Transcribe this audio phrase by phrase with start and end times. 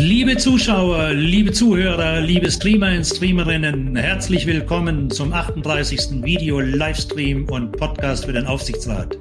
[0.00, 6.22] Liebe Zuschauer, liebe Zuhörer, liebe Streamer und Streamerinnen, herzlich willkommen zum 38.
[6.22, 9.18] Video, Livestream und Podcast für den Aufsichtsrat.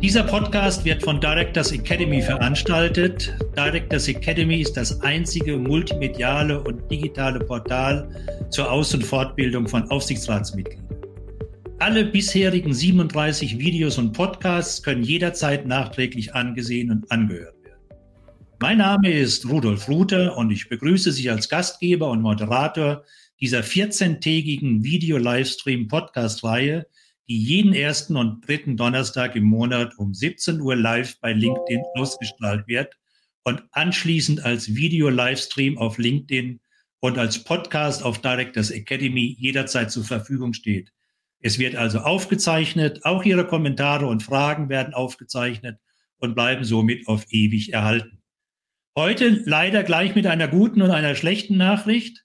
[0.00, 3.34] Dieser Podcast wird von Directors Academy veranstaltet.
[3.56, 8.08] Directors Academy ist das einzige multimediale und digitale Portal
[8.50, 10.86] zur Aus- und Fortbildung von Aufsichtsratsmitgliedern.
[11.80, 17.59] Alle bisherigen 37 Videos und Podcasts können jederzeit nachträglich angesehen und angehört
[18.60, 23.04] mein Name ist Rudolf Ruther und ich begrüße Sie als Gastgeber und Moderator
[23.40, 26.86] dieser 14-tägigen Video-Livestream-Podcast-Reihe,
[27.26, 32.68] die jeden ersten und dritten Donnerstag im Monat um 17 Uhr live bei LinkedIn ausgestrahlt
[32.68, 32.98] wird
[33.44, 36.60] und anschließend als Video-Livestream auf LinkedIn
[37.00, 40.92] und als Podcast auf Directors Academy jederzeit zur Verfügung steht.
[41.38, 45.78] Es wird also aufgezeichnet, auch Ihre Kommentare und Fragen werden aufgezeichnet
[46.18, 48.19] und bleiben somit auf ewig erhalten.
[48.96, 52.24] Heute leider gleich mit einer guten und einer schlechten Nachricht.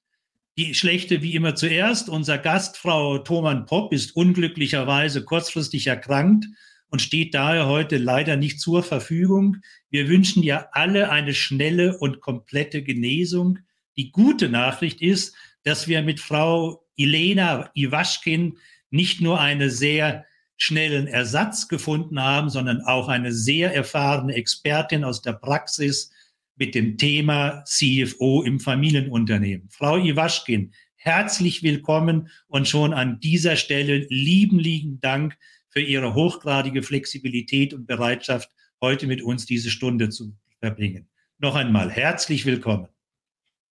[0.58, 2.10] Die schlechte wie immer zuerst.
[2.10, 6.48] Unser Gast, Frau Thoman Popp, ist unglücklicherweise kurzfristig erkrankt
[6.90, 9.58] und steht daher heute leider nicht zur Verfügung.
[9.92, 13.60] Wir wünschen ja alle eine schnelle und komplette Genesung.
[13.96, 18.58] Die gute Nachricht ist, dass wir mit Frau Elena Iwaschkin
[18.90, 20.26] nicht nur einen sehr
[20.58, 26.12] schnellen Ersatz gefunden haben, sondern auch eine sehr erfahrene Expertin aus der Praxis,
[26.56, 29.70] mit dem Thema CFO im Familienunternehmen.
[29.70, 35.38] Frau Iwaschkin, herzlich willkommen und schon an dieser Stelle lieben, lieben Dank
[35.70, 38.50] für Ihre hochgradige Flexibilität und Bereitschaft,
[38.82, 41.10] heute mit uns diese Stunde zu verbringen.
[41.38, 42.88] Noch einmal herzlich willkommen.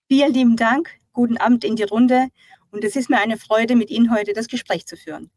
[0.09, 2.29] Vielen lieben Dank, guten Abend in die Runde
[2.71, 5.31] und es ist mir eine Freude, mit Ihnen heute das Gespräch zu führen.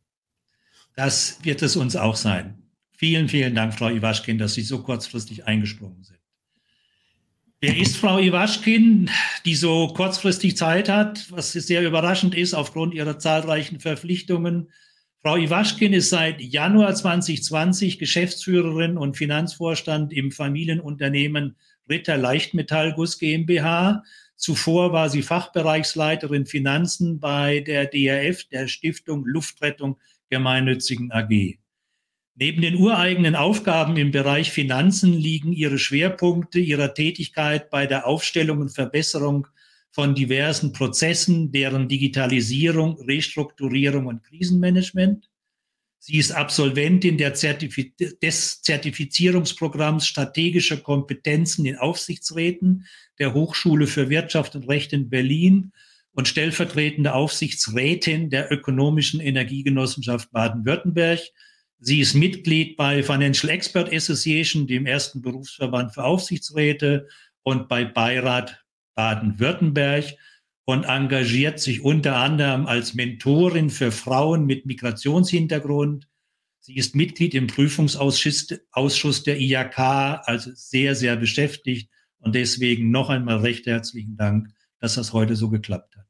[0.95, 2.63] Das wird es uns auch sein.
[2.91, 6.19] Vielen, vielen Dank, Frau Iwaschkin, dass Sie so kurzfristig eingesprungen sind.
[7.59, 9.09] Wer ist Frau Iwaschkin,
[9.43, 14.69] die so kurzfristig Zeit hat, was sehr überraschend ist aufgrund ihrer zahlreichen Verpflichtungen?
[15.23, 21.55] Frau Iwaschkin ist seit Januar 2020 Geschäftsführerin und Finanzvorstand im Familienunternehmen
[21.89, 24.03] Ritter Leichtmetallguss GmbH.
[24.35, 29.97] Zuvor war sie Fachbereichsleiterin Finanzen bei der DRF, der Stiftung Luftrettung
[30.29, 31.57] Gemeinnützigen AG.
[32.39, 38.59] Neben den ureigenen Aufgaben im Bereich Finanzen liegen ihre Schwerpunkte ihrer Tätigkeit bei der Aufstellung
[38.59, 39.47] und Verbesserung
[39.89, 45.27] von diversen Prozessen, deren Digitalisierung, Restrukturierung und Krisenmanagement.
[45.97, 52.85] Sie ist Absolventin Zertifiz des Zertifizierungsprogramms Strategische Kompetenzen in Aufsichtsräten
[53.17, 55.71] der Hochschule für Wirtschaft und Recht in Berlin
[56.11, 61.21] und stellvertretende Aufsichtsrätin der Ökonomischen Energiegenossenschaft Baden-Württemberg
[61.79, 67.07] Sie ist Mitglied bei Financial Expert Association, dem ersten Berufsverband für Aufsichtsräte
[67.43, 68.63] und bei Beirat
[68.95, 70.05] Baden-Württemberg
[70.65, 76.09] und engagiert sich unter anderem als Mentorin für Frauen mit Migrationshintergrund.
[76.59, 81.89] Sie ist Mitglied im Prüfungsausschuss der IAK, also sehr, sehr beschäftigt.
[82.19, 84.49] Und deswegen noch einmal recht herzlichen Dank,
[84.79, 86.05] dass das heute so geklappt hat.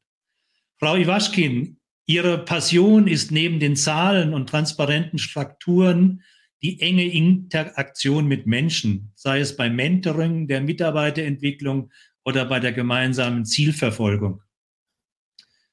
[0.78, 1.78] Frau Iwaschkin,
[2.10, 6.24] Ihre Passion ist neben den Zahlen und transparenten Strukturen
[6.62, 11.92] die enge Interaktion mit Menschen, sei es beim Mentoring, der Mitarbeiterentwicklung
[12.24, 14.42] oder bei der gemeinsamen Zielverfolgung.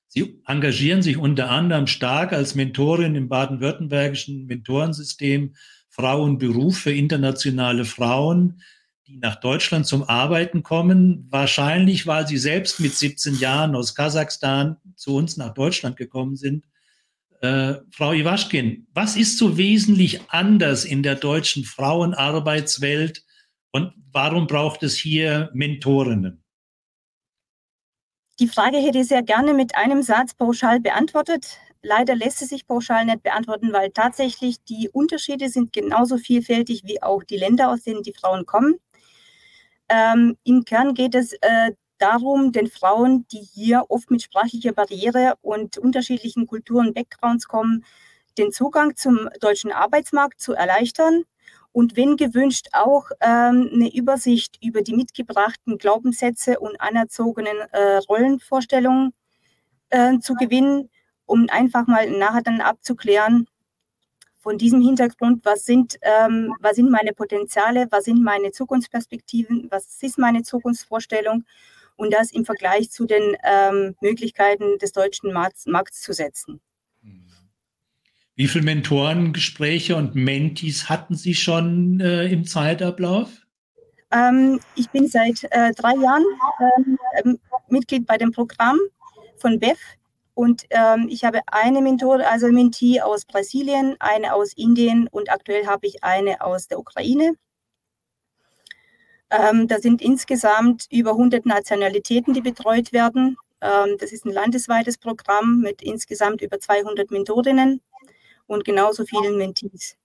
[0.09, 5.55] Sie engagieren sich unter anderem stark als Mentorin im baden-württembergischen Mentorensystem
[5.89, 8.61] Frauenberuf für internationale Frauen,
[9.06, 14.77] die nach Deutschland zum Arbeiten kommen, wahrscheinlich weil sie selbst mit 17 Jahren aus Kasachstan
[14.97, 16.65] zu uns nach Deutschland gekommen sind.
[17.43, 23.25] Äh, Frau Iwaschkin, was ist so wesentlich anders in der deutschen Frauenarbeitswelt
[23.73, 26.43] und warum braucht es hier Mentorinnen?
[28.41, 31.59] Die Frage hätte ich sehr gerne mit einem Satz pauschal beantwortet.
[31.83, 37.03] Leider lässt sie sich pauschal nicht beantworten, weil tatsächlich die Unterschiede sind genauso vielfältig wie
[37.03, 38.77] auch die Länder, aus denen die Frauen kommen.
[39.94, 45.35] Ähm, Im Kern geht es äh, darum, den Frauen, die hier oft mit sprachlicher Barriere
[45.41, 47.85] und unterschiedlichen Kulturen, Backgrounds kommen,
[48.37, 51.23] den Zugang zum deutschen Arbeitsmarkt zu erleichtern
[51.70, 59.12] und wenn gewünscht auch ähm, eine Übersicht über die mitgebrachten Glaubenssätze und anerzogenen äh, Rollenvorstellungen
[59.90, 60.90] äh, zu gewinnen,
[61.25, 63.47] um einfach mal nachher dann abzuklären,
[64.44, 70.02] von diesem Hintergrund, was sind, ähm, was sind meine Potenziale, was sind meine Zukunftsperspektiven, was
[70.02, 71.44] ist meine Zukunftsvorstellung
[71.96, 76.61] und das im Vergleich zu den ähm, Möglichkeiten des deutschen Markts, Markts zu setzen.
[78.37, 83.31] Wie viele Mentorengespräche und Mentis hatten Sie schon äh, im Zeitablauf?
[84.11, 86.25] Ähm, ich bin seit äh, drei Jahren
[87.25, 87.38] ähm,
[87.69, 88.79] Mitglied bei dem Programm
[89.38, 89.79] von BEF
[90.35, 95.67] und ähm, ich habe eine Mentor, also Mentee aus Brasilien, eine aus Indien und aktuell
[95.67, 97.35] habe ich eine aus der Ukraine.
[99.31, 103.37] Ähm, da sind insgesamt über 100 Nationalitäten, die betreut werden.
[103.61, 107.81] Ähm, das ist ein landesweites Programm mit insgesamt über 200 Mentorinnen
[108.47, 109.97] und genauso vielen Mentees.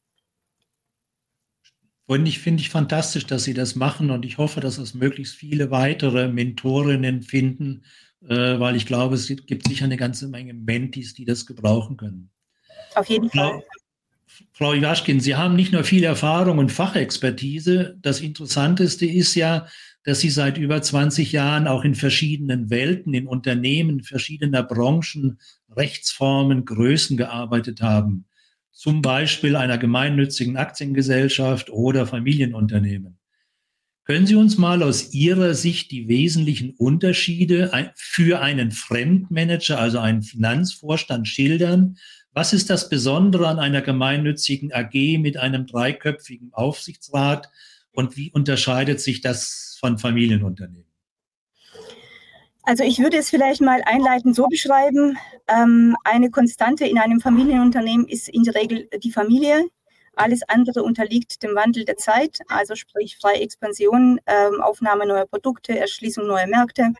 [2.05, 5.35] Und ich finde ich fantastisch, dass Sie das machen und ich hoffe, dass es möglichst
[5.35, 7.83] viele weitere Mentorinnen finden,
[8.27, 12.29] äh, weil ich glaube, es gibt sicher eine ganze Menge Mentis, die das gebrauchen können.
[12.95, 13.63] Auf jeden Frau, Fall.
[14.53, 17.97] Frau Iwaschkin, Sie haben nicht nur viel Erfahrung und Fachexpertise.
[18.01, 19.67] Das Interessanteste ist ja,
[20.03, 25.39] dass Sie seit über 20 Jahren auch in verschiedenen Welten, in Unternehmen verschiedener Branchen,
[25.75, 28.25] Rechtsformen, Größen gearbeitet haben.
[28.71, 33.18] Zum Beispiel einer gemeinnützigen Aktiengesellschaft oder Familienunternehmen.
[34.09, 40.23] Können Sie uns mal aus Ihrer Sicht die wesentlichen Unterschiede für einen Fremdmanager, also einen
[40.23, 41.95] Finanzvorstand, schildern?
[42.33, 47.51] Was ist das Besondere an einer gemeinnützigen AG mit einem dreiköpfigen Aufsichtsrat
[47.91, 50.91] und wie unterscheidet sich das von Familienunternehmen?
[52.63, 55.19] Also ich würde es vielleicht mal einleitend so beschreiben.
[55.47, 59.69] Ähm, eine Konstante in einem Familienunternehmen ist in der Regel die Familie.
[60.19, 65.79] Alles andere unterliegt dem Wandel der Zeit, also sprich freie Expansion, ähm, Aufnahme neuer Produkte,
[65.79, 66.91] Erschließung neuer Märkte.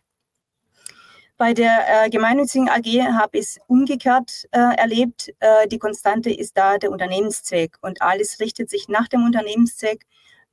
[1.36, 2.86] Bei der äh, gemeinnützigen AG
[3.18, 5.34] habe ich es umgekehrt äh, erlebt.
[5.40, 10.06] Äh, die Konstante ist da der Unternehmenszweck und alles richtet sich nach dem Unternehmenszweck.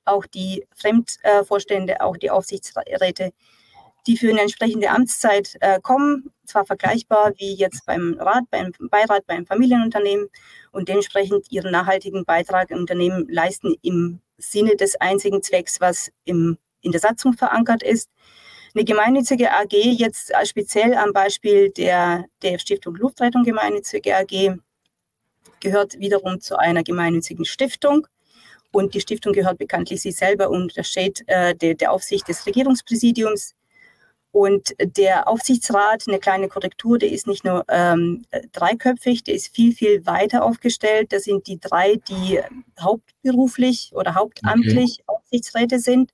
[0.03, 3.31] Auch die Fremdvorstände, auch die Aufsichtsräte
[4.07, 9.27] die für eine entsprechende Amtszeit äh, kommen, zwar vergleichbar wie jetzt beim Rat, beim Beirat,
[9.27, 10.29] beim Familienunternehmen
[10.71, 16.57] und dementsprechend ihren nachhaltigen Beitrag im Unternehmen leisten im Sinne des einzigen Zwecks, was im,
[16.81, 18.09] in der Satzung verankert ist.
[18.73, 24.57] Eine gemeinnützige AG, jetzt speziell am Beispiel der, der Stiftung Luftrettung Gemeinnützige AG,
[25.59, 28.07] gehört wiederum zu einer gemeinnützigen Stiftung.
[28.71, 33.55] Und die Stiftung gehört bekanntlich sie selber und untersteht äh, der, der Aufsicht des Regierungspräsidiums.
[34.31, 39.73] Und der Aufsichtsrat, eine kleine Korrektur, der ist nicht nur ähm, dreiköpfig, der ist viel,
[39.73, 41.11] viel weiter aufgestellt.
[41.11, 42.39] Das sind die drei, die
[42.79, 45.17] hauptberuflich oder hauptamtlich okay.
[45.17, 46.11] Aufsichtsräte sind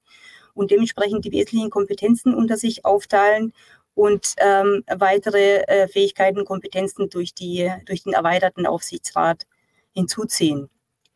[0.54, 3.54] und dementsprechend die wesentlichen Kompetenzen unter sich aufteilen
[3.95, 9.45] und ähm, weitere äh, Fähigkeiten und Kompetenzen durch, die, durch den erweiterten Aufsichtsrat
[9.92, 10.69] hinzuziehen.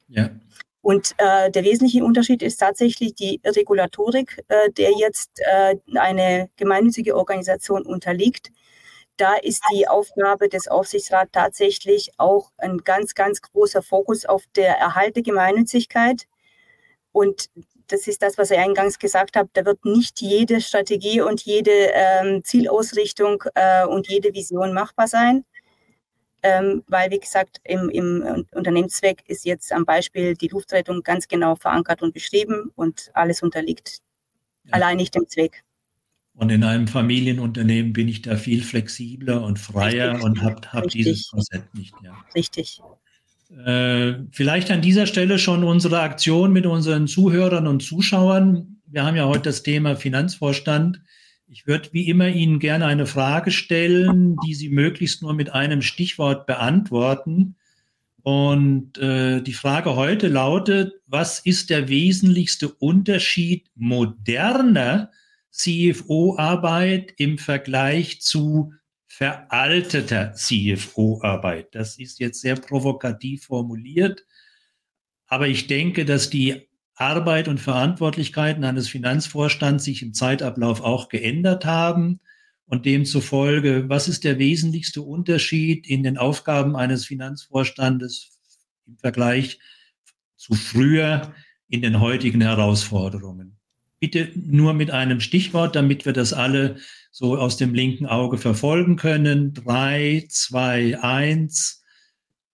[0.08, 0.30] Ja.
[0.88, 7.14] Und äh, der wesentliche Unterschied ist tatsächlich die Regulatorik, äh, der jetzt äh, eine gemeinnützige
[7.18, 8.54] Organisation unterliegt.
[9.18, 14.78] Da ist die Aufgabe des Aufsichtsrats tatsächlich auch ein ganz, ganz großer Fokus auf der
[14.78, 16.26] Erhalt der Gemeinnützigkeit.
[17.12, 17.50] Und
[17.88, 19.50] das ist das, was ich eingangs gesagt habe.
[19.52, 25.44] Da wird nicht jede Strategie und jede ähm, Zielausrichtung äh, und jede Vision machbar sein
[26.44, 31.56] ähm, weil, wie gesagt, im, im Unternehmenszweck ist jetzt am Beispiel die Luftrettung ganz genau
[31.56, 34.00] verankert und beschrieben und alles unterliegt
[34.66, 34.74] ja.
[34.74, 35.64] allein nicht dem Zweck.
[36.36, 40.26] Und in einem Familienunternehmen bin ich da viel flexibler und freier Richtig.
[40.26, 41.96] und habe hab dieses Konzept nicht.
[42.04, 42.16] Ja.
[42.36, 42.80] Richtig.
[43.66, 48.82] Äh, vielleicht an dieser Stelle schon unsere Aktion mit unseren Zuhörern und Zuschauern.
[48.86, 51.02] Wir haben ja heute das Thema Finanzvorstand.
[51.50, 55.82] Ich würde wie immer Ihnen gerne eine Frage stellen, die Sie möglichst nur mit einem
[55.82, 57.56] Stichwort beantworten.
[58.22, 65.10] Und äh, die Frage heute lautet, was ist der wesentlichste Unterschied moderner
[65.52, 68.74] CFO-Arbeit im Vergleich zu
[69.06, 71.74] veralteter CFO-Arbeit?
[71.74, 74.26] Das ist jetzt sehr provokativ formuliert,
[75.28, 76.67] aber ich denke, dass die
[77.00, 82.20] Arbeit und Verantwortlichkeiten eines Finanzvorstands sich im Zeitablauf auch geändert haben.
[82.66, 88.38] Und demzufolge, was ist der wesentlichste Unterschied in den Aufgaben eines Finanzvorstandes
[88.86, 89.60] im Vergleich
[90.36, 91.34] zu früher
[91.70, 93.58] in den heutigen Herausforderungen?
[94.00, 96.78] Bitte nur mit einem Stichwort, damit wir das alle
[97.12, 99.54] so aus dem linken Auge verfolgen können.
[99.54, 101.84] Drei, zwei, eins.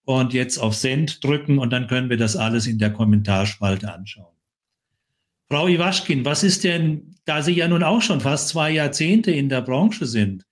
[0.06, 4.33] und jetzt auf Send drücken und dann können wir das alles in der Kommentarspalte anschauen.
[5.50, 9.50] Frau Iwaschkin, was ist denn, da Sie ja nun auch schon fast zwei Jahrzehnte in
[9.50, 10.46] der Branche sind,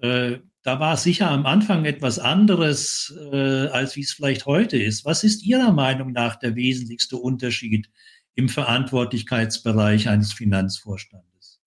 [0.00, 4.76] äh, da war es sicher am Anfang etwas anderes, äh, als wie es vielleicht heute
[4.76, 5.04] ist.
[5.04, 7.88] Was ist Ihrer Meinung nach der wesentlichste Unterschied
[8.34, 11.60] im Verantwortlichkeitsbereich eines Finanzvorstandes?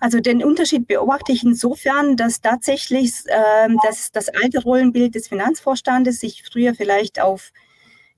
[0.00, 6.20] Also den Unterschied beobachte ich insofern, dass tatsächlich äh, dass das alte Rollenbild des Finanzvorstandes
[6.20, 7.52] sich früher vielleicht auf,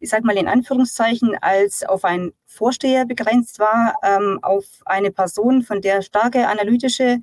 [0.00, 5.62] ich sage mal in Anführungszeichen, als auf einen Vorsteher begrenzt war, ähm, auf eine Person,
[5.62, 7.18] von der starke analytische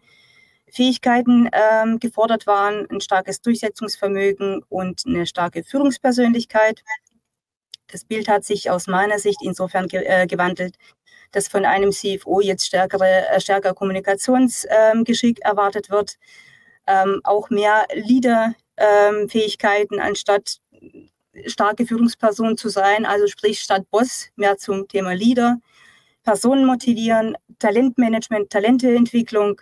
[0.72, 6.84] Fähigkeiten ähm, gefordert waren, ein starkes Durchsetzungsvermögen und eine starke Führungspersönlichkeit.
[7.88, 10.76] Das Bild hat sich aus meiner Sicht insofern ge äh, gewandelt,
[11.32, 16.18] dass von einem CFO jetzt stärkere, äh, stärker Kommunikationsgeschick ähm, erwartet wird,
[16.86, 20.60] ähm, auch mehr Leaderfähigkeiten ähm, anstatt
[21.46, 25.58] starke Führungsperson zu sein, also sprich statt Boss mehr zum Thema Leader,
[26.24, 29.62] Personen motivieren, Talentmanagement, Talenteentwicklung,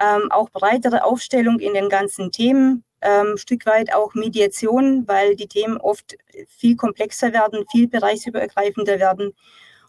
[0.00, 5.46] ähm, auch breitere Aufstellung in den ganzen Themen, ähm, Stück weit auch Mediation, weil die
[5.46, 6.16] Themen oft
[6.48, 9.34] viel komplexer werden, viel bereichsübergreifender werden.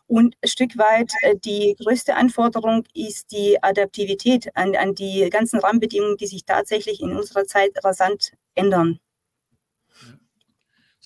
[0.07, 5.59] Und ein Stück weit äh, die größte Anforderung ist die Adaptivität an, an die ganzen
[5.59, 8.99] Rahmenbedingungen, die sich tatsächlich in unserer Zeit rasant ändern.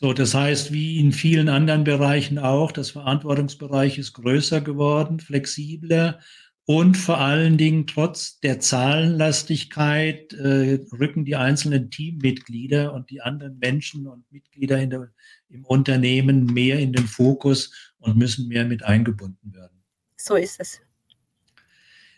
[0.02, 6.20] So, das heißt, wie in vielen anderen Bereichen auch, das Verantwortungsbereich ist größer geworden, flexibler
[6.64, 13.60] und vor allen Dingen trotz der Zahlenlastigkeit äh, rücken die einzelnen Teammitglieder und die anderen
[13.60, 15.10] Menschen und Mitglieder der,
[15.50, 19.84] im Unternehmen mehr in den Fokus und müssen mehr mit eingebunden werden.
[20.16, 20.80] So ist es.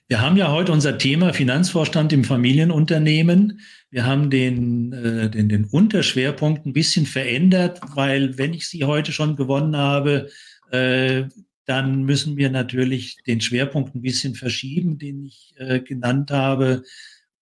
[0.07, 3.61] Wir haben ja heute unser Thema Finanzvorstand im Familienunternehmen.
[3.91, 9.11] Wir haben den, äh, den, den Unterschwerpunkt ein bisschen verändert, weil wenn ich Sie heute
[9.11, 10.29] schon gewonnen habe,
[10.71, 11.25] äh,
[11.65, 16.83] dann müssen wir natürlich den Schwerpunkt ein bisschen verschieben, den ich äh, genannt habe,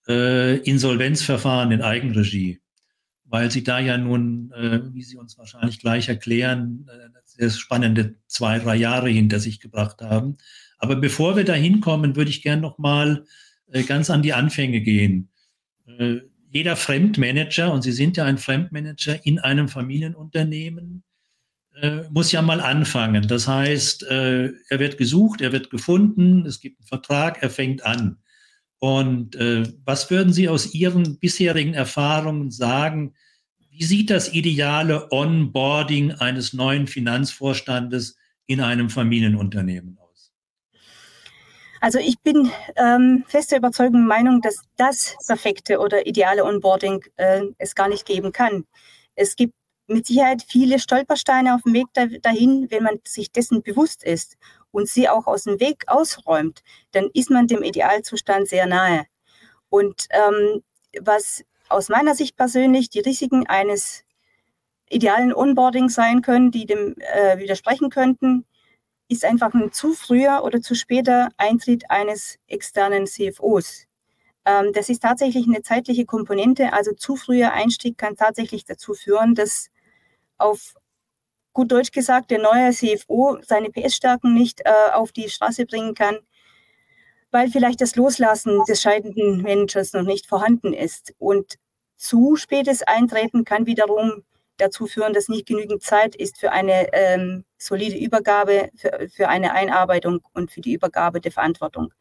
[0.08, 2.60] äh, Insolvenzverfahren in Eigenregie,
[3.26, 8.16] weil Sie da ja nun, äh, wie Sie uns wahrscheinlich gleich erklären, äh, sehr spannende
[8.26, 10.38] zwei, drei Jahre hinter sich gebracht haben.
[10.80, 13.26] Aber bevor wir da hinkommen, würde ich gerne noch mal
[13.72, 15.30] äh, ganz an die Anfänge gehen.
[16.52, 21.04] Jeder Fremdmanager, und Sie sind ja ein Fremdmanager in einem Familienunternehmen,
[21.76, 23.28] äh, muss ja mal anfangen.
[23.28, 27.86] Das heißt, äh, er wird gesucht, er wird gefunden, es gibt einen Vertrag, er fängt
[27.86, 28.18] an.
[28.80, 33.14] Und äh, was würden Sie aus Ihren bisherigen Erfahrungen sagen?
[33.70, 39.99] Wie sieht das ideale Onboarding eines neuen Finanzvorstandes in einem Familienunternehmen?
[41.82, 47.76] Also ich bin ähm, feste Überzeugung Meinung, dass das perfekte oder ideale Onboarding äh, es
[47.76, 48.66] gar nicht geben kann.
[49.16, 49.54] Es gibt
[49.88, 51.88] mit Sicherheit viele Stolpersteine auf dem Weg
[52.22, 54.38] dahin, wenn man sich dessen bewusst ist
[54.72, 59.06] und sie auch aus dem Weg ausräumt, dann ist man dem Idealzustand sehr nahe.
[59.70, 60.64] Und ähm,
[61.02, 64.04] was aus meiner Sicht persönlich die Risiken eines
[64.90, 68.46] idealen Onboarding sein können, die dem äh, widersprechen könnten,
[69.10, 73.88] ist einfach ein zu früher oder zu später Eintritt eines externen CFOs.
[74.46, 76.72] Ähm, das ist tatsächlich eine zeitliche Komponente.
[76.74, 79.70] Also zu früher Einstieg kann tatsächlich dazu führen, dass
[80.38, 80.76] auf
[81.54, 86.20] gut Deutsch gesagt der neue CFO seine PS-Stärken nicht äh, auf die Straße bringen kann,
[87.32, 91.14] weil vielleicht das Loslassen des scheidenden Managers noch nicht vorhanden ist.
[91.18, 91.56] Und
[91.98, 94.24] zu spätes Eintreten kann wiederum
[94.60, 99.54] dazu führen, dass nicht genügend Zeit ist für eine ähm, solide Übergabe, für, für eine
[99.54, 101.94] Einarbeitung und für die Übergabe der Verantwortung.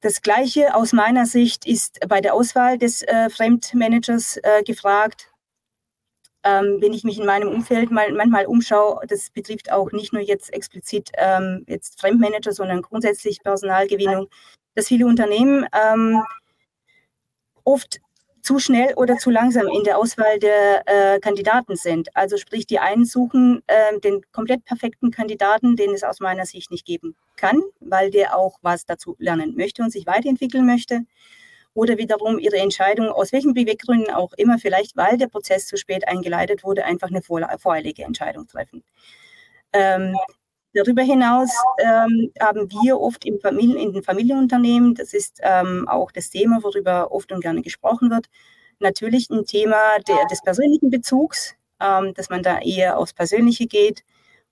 [0.00, 5.32] Das Gleiche aus meiner Sicht ist bei der Auswahl des äh, Fremdmanagers äh, gefragt
[6.44, 10.22] ähm, wenn ich mich in meinem Umfeld mal, manchmal umschaue, das betrifft auch nicht nur
[10.22, 14.28] jetzt explizit ähm, jetzt Fremdmanager, sondern grundsätzlich Personalgewinnung,
[14.74, 16.22] dass viele Unternehmen ähm,
[17.64, 18.00] oft
[18.42, 22.14] zu schnell oder zu langsam in der Auswahl der äh, Kandidaten sind.
[22.16, 26.72] Also sprich, die einen suchen äh, den komplett perfekten Kandidaten, den es aus meiner Sicht
[26.72, 31.02] nicht geben kann, weil der auch was dazu lernen möchte und sich weiterentwickeln möchte
[31.72, 36.06] oder wiederum ihre Entscheidung, aus welchen Beweggründen auch immer, vielleicht weil der Prozess zu spät
[36.08, 38.82] eingeleitet wurde, einfach eine voreilige Entscheidung treffen.
[39.72, 40.16] Ähm,
[40.74, 46.12] darüber hinaus ähm, haben wir oft im Familien, in den Familienunternehmen, das ist ähm, auch
[46.12, 48.26] das Thema, worüber oft und gerne gesprochen wird,
[48.78, 54.04] natürlich ein Thema der, des persönlichen Bezugs, ähm, dass man da eher aufs Persönliche geht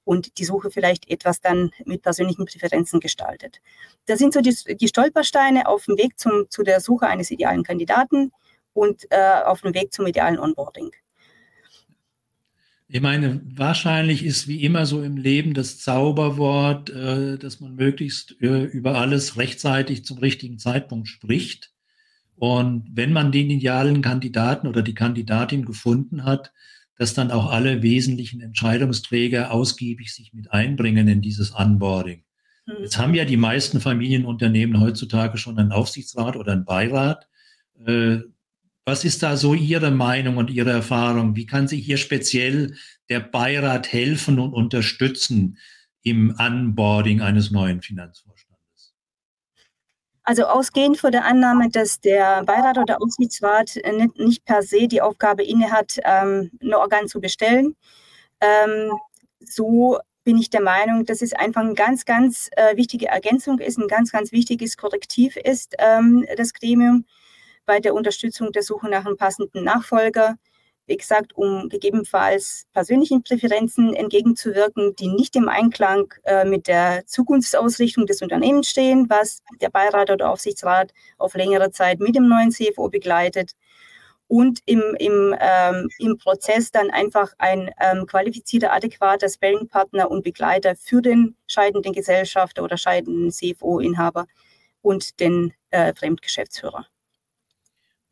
[0.05, 3.61] und die Suche vielleicht etwas dann mit persönlichen Präferenzen gestaltet.
[4.07, 7.63] Das sind so die, die Stolpersteine auf dem Weg zum, zu der Suche eines idealen
[7.63, 8.33] Kandidaten
[8.73, 10.91] und äh, auf dem Weg zum idealen Onboarding.
[12.93, 18.35] Ich meine, wahrscheinlich ist wie immer so im Leben das Zauberwort, äh, dass man möglichst
[18.43, 21.71] äh, über alles rechtzeitig zum richtigen Zeitpunkt spricht.
[22.35, 26.53] Und wenn man den idealen Kandidaten oder die Kandidatin gefunden hat,
[26.99, 32.25] dass dann auch alle wesentlichen Entscheidungsträger ausgiebig sich mit einbringen in dieses Onboarding.
[32.67, 32.75] Mhm.
[32.83, 37.29] Jetzt haben ja die meisten Familienunternehmen heutzutage schon einen Aufsichtsrat oder einen Beirat.
[37.87, 38.19] Äh,
[38.85, 41.37] was ist da so Ihre Meinung und Ihre Erfahrung?
[41.37, 42.77] Wie kann sich hier speziell
[43.09, 45.59] der Beirat helfen und unterstützen
[46.03, 48.95] im Onboarding eines neuen Finanzvorstandes?
[50.23, 55.03] Also ausgehend von der Annahme, dass der Beirat oder Aufsichtsrat nicht, nicht per se die
[55.03, 57.77] Aufgabe innehat, ähm, ein Organ zu bestellen,
[58.41, 58.93] ähm,
[59.41, 63.79] so bin ich der Meinung, dass es einfach eine ganz, ganz äh, wichtige Ergänzung ist,
[63.79, 67.05] ein ganz, ganz wichtiges Korrektiv ist, ähm, das Gremium
[67.67, 70.37] bei der Unterstützung der Suche nach einem passenden Nachfolger.
[70.87, 78.07] Wie gesagt, um gegebenenfalls persönlichen Präferenzen entgegenzuwirken, die nicht im Einklang äh, mit der Zukunftsausrichtung
[78.07, 82.89] des Unternehmens stehen, was der Beirat oder Aufsichtsrat auf längere Zeit mit dem neuen CFO
[82.89, 83.53] begleitet
[84.31, 90.77] und im, im, ähm, im Prozess dann einfach ein ähm, qualifizierter, adäquater Spelling-Partner und Begleiter
[90.77, 94.27] für den scheidenden Gesellschafter oder scheidenden CFO-Inhaber
[94.83, 96.87] und den äh, Fremdgeschäftsführer.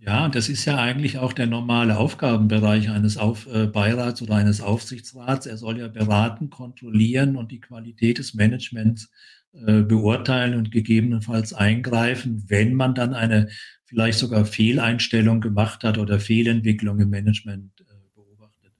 [0.00, 4.61] Ja, das ist ja eigentlich auch der normale Aufgabenbereich eines Auf, äh, Beirats oder eines
[4.61, 5.47] Aufsichtsrats.
[5.47, 9.11] Er soll ja beraten, kontrollieren und die Qualität des Managements
[9.52, 13.49] äh, beurteilen und gegebenenfalls eingreifen, wenn man dann eine
[13.87, 18.73] vielleicht sogar Fehleinstellung gemacht hat oder Fehlentwicklung im Management äh, beobachtet.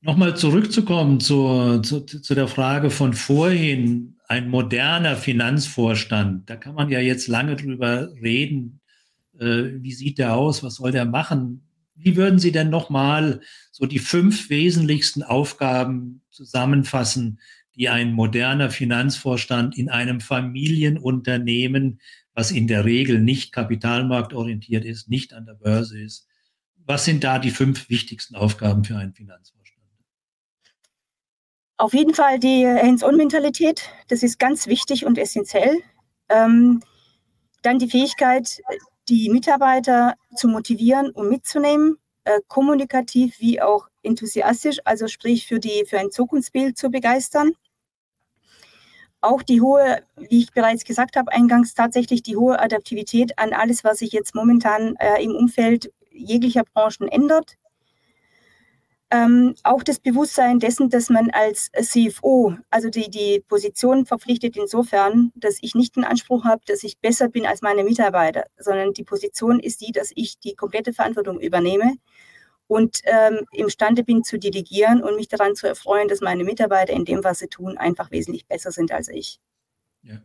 [0.00, 6.90] Nochmal zurückzukommen zur, zu, zu der Frage von vorhin, ein moderner Finanzvorstand, da kann man
[6.90, 8.80] ja jetzt lange drüber reden,
[9.38, 11.68] wie sieht der aus, was soll der machen?
[11.94, 13.40] Wie würden Sie denn nochmal
[13.72, 17.40] so die fünf wesentlichsten Aufgaben zusammenfassen,
[17.74, 22.00] die ein moderner Finanzvorstand in einem Familienunternehmen,
[22.34, 26.28] was in der Regel nicht kapitalmarktorientiert ist, nicht an der Börse ist,
[26.76, 29.58] was sind da die fünf wichtigsten Aufgaben für einen Finanzvorstand?
[31.76, 33.82] Auf jeden Fall die Hands-on-Mentalität.
[34.08, 35.76] Das ist ganz wichtig und essentiell.
[36.28, 36.82] Ähm,
[37.62, 38.60] dann die Fähigkeit,
[39.08, 45.84] die Mitarbeiter zu motivieren und mitzunehmen, äh, kommunikativ wie auch enthusiastisch, also sprich für, die,
[45.86, 47.52] für ein Zukunftsbild zu begeistern.
[49.20, 53.82] Auch die hohe, wie ich bereits gesagt habe, eingangs tatsächlich die hohe Adaptivität an alles,
[53.82, 57.56] was sich jetzt momentan äh, im Umfeld jeglicher Branchen ändert.
[59.10, 65.32] Ähm, auch das Bewusstsein dessen, dass man als CFO, also die, die Position verpflichtet insofern,
[65.34, 69.04] dass ich nicht den Anspruch habe, dass ich besser bin als meine Mitarbeiter, sondern die
[69.04, 71.94] Position ist die, dass ich die komplette Verantwortung übernehme
[72.66, 77.06] und ähm, imstande bin zu delegieren und mich daran zu erfreuen, dass meine Mitarbeiter in
[77.06, 79.40] dem, was sie tun, einfach wesentlich besser sind als ich.
[80.02, 80.20] Ja.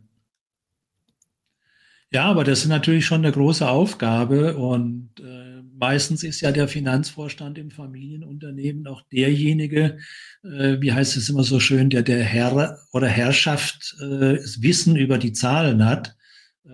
[2.11, 6.67] Ja, aber das ist natürlich schon eine große Aufgabe und äh, meistens ist ja der
[6.67, 9.97] Finanzvorstand im Familienunternehmen auch derjenige,
[10.43, 15.17] äh, wie heißt es immer so schön, der der Herr oder Herrschaft äh, Wissen über
[15.17, 16.15] die Zahlen hat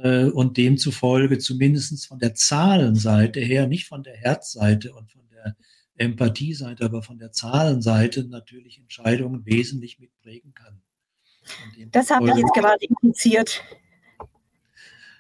[0.04, 5.56] äh, und demzufolge zumindest von der Zahlenseite her, nicht von der Herzseite und von der
[5.96, 10.82] Empathieseite, aber von der Zahlenseite natürlich Entscheidungen wesentlich mitprägen kann.
[11.92, 13.64] Das habe ich jetzt gerade impliziert.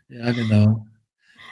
[0.09, 0.85] Ja, genau.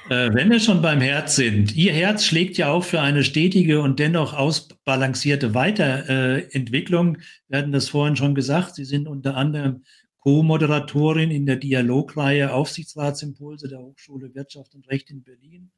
[0.10, 3.82] Äh, wenn wir schon beim Herz sind, Ihr Herz schlägt ja auch für eine stetige
[3.82, 7.18] und dennoch ausbalancierte Weiterentwicklung.
[7.50, 8.76] Wir hatten das vorhin schon gesagt.
[8.76, 9.84] Sie sind unter anderem
[10.20, 15.72] Co-Moderatorin in der Dialogreihe Aufsichtsratsimpulse der Hochschule Wirtschaft und Recht in Berlin.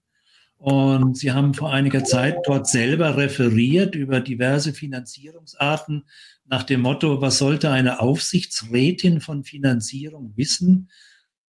[0.58, 6.04] Und Sie haben vor einiger Zeit dort selber referiert über diverse Finanzierungsarten
[6.46, 10.90] nach dem Motto, was sollte eine Aufsichtsrätin von Finanzierung wissen?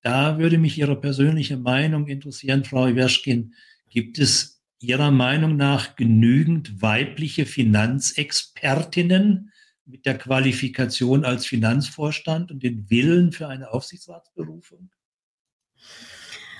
[0.03, 3.55] Da würde mich Ihre persönliche Meinung interessieren, Frau Iwerschkin.
[3.91, 9.53] Gibt es Ihrer Meinung nach genügend weibliche Finanzexpertinnen
[9.85, 14.91] mit der Qualifikation als Finanzvorstand und den Willen für eine Aufsichtsratsberufung?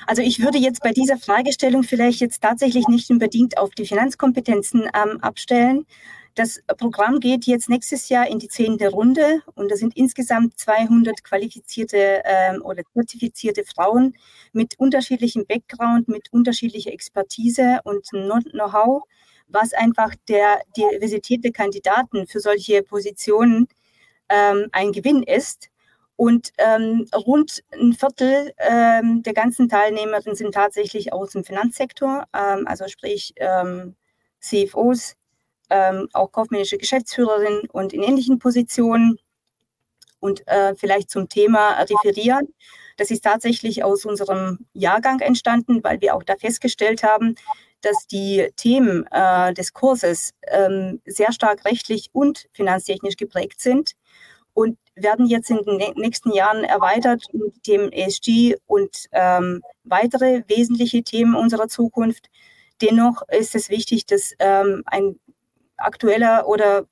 [0.07, 4.83] Also ich würde jetzt bei dieser Fragestellung vielleicht jetzt tatsächlich nicht unbedingt auf die Finanzkompetenzen
[4.83, 5.87] ähm, abstellen,
[6.35, 11.25] das Programm geht jetzt nächstes Jahr in die zehnte Runde und da sind insgesamt 200
[11.25, 14.15] qualifizierte ähm, oder zertifizierte Frauen
[14.53, 19.03] mit unterschiedlichem Background, mit unterschiedlicher Expertise und Know-how,
[19.49, 23.69] was einfach der Diversität der Kandidaten für solche Positionen
[24.29, 25.69] ähm, ein Gewinn ist.
[26.17, 32.67] Und ähm, rund ein Viertel ähm, der ganzen Teilnehmerinnen sind tatsächlich aus dem Finanzsektor, ähm,
[32.67, 33.97] also sprich ähm,
[34.39, 35.17] CFOs,
[35.71, 39.19] ähm, auch kaufmännische Geschäftsführerin und in ähnlichen Positionen.
[40.19, 42.53] Und äh, vielleicht zum Thema referieren.
[42.99, 47.37] Das ist tatsächlich aus unserem Jahrgang entstanden, weil wir auch da festgestellt haben,
[47.81, 53.95] dass die Themen äh, des Kurses ähm, sehr stark rechtlich und finanztechnisch geprägt sind
[54.53, 61.03] und werden jetzt in den nächsten Jahren erweitert mit dem ESG und ähm, weitere wesentliche
[61.03, 62.29] Themen unserer Zukunft.
[62.83, 65.19] Dennoch ist es wichtig, dass ähm, ein
[65.81, 66.87] aktueller oder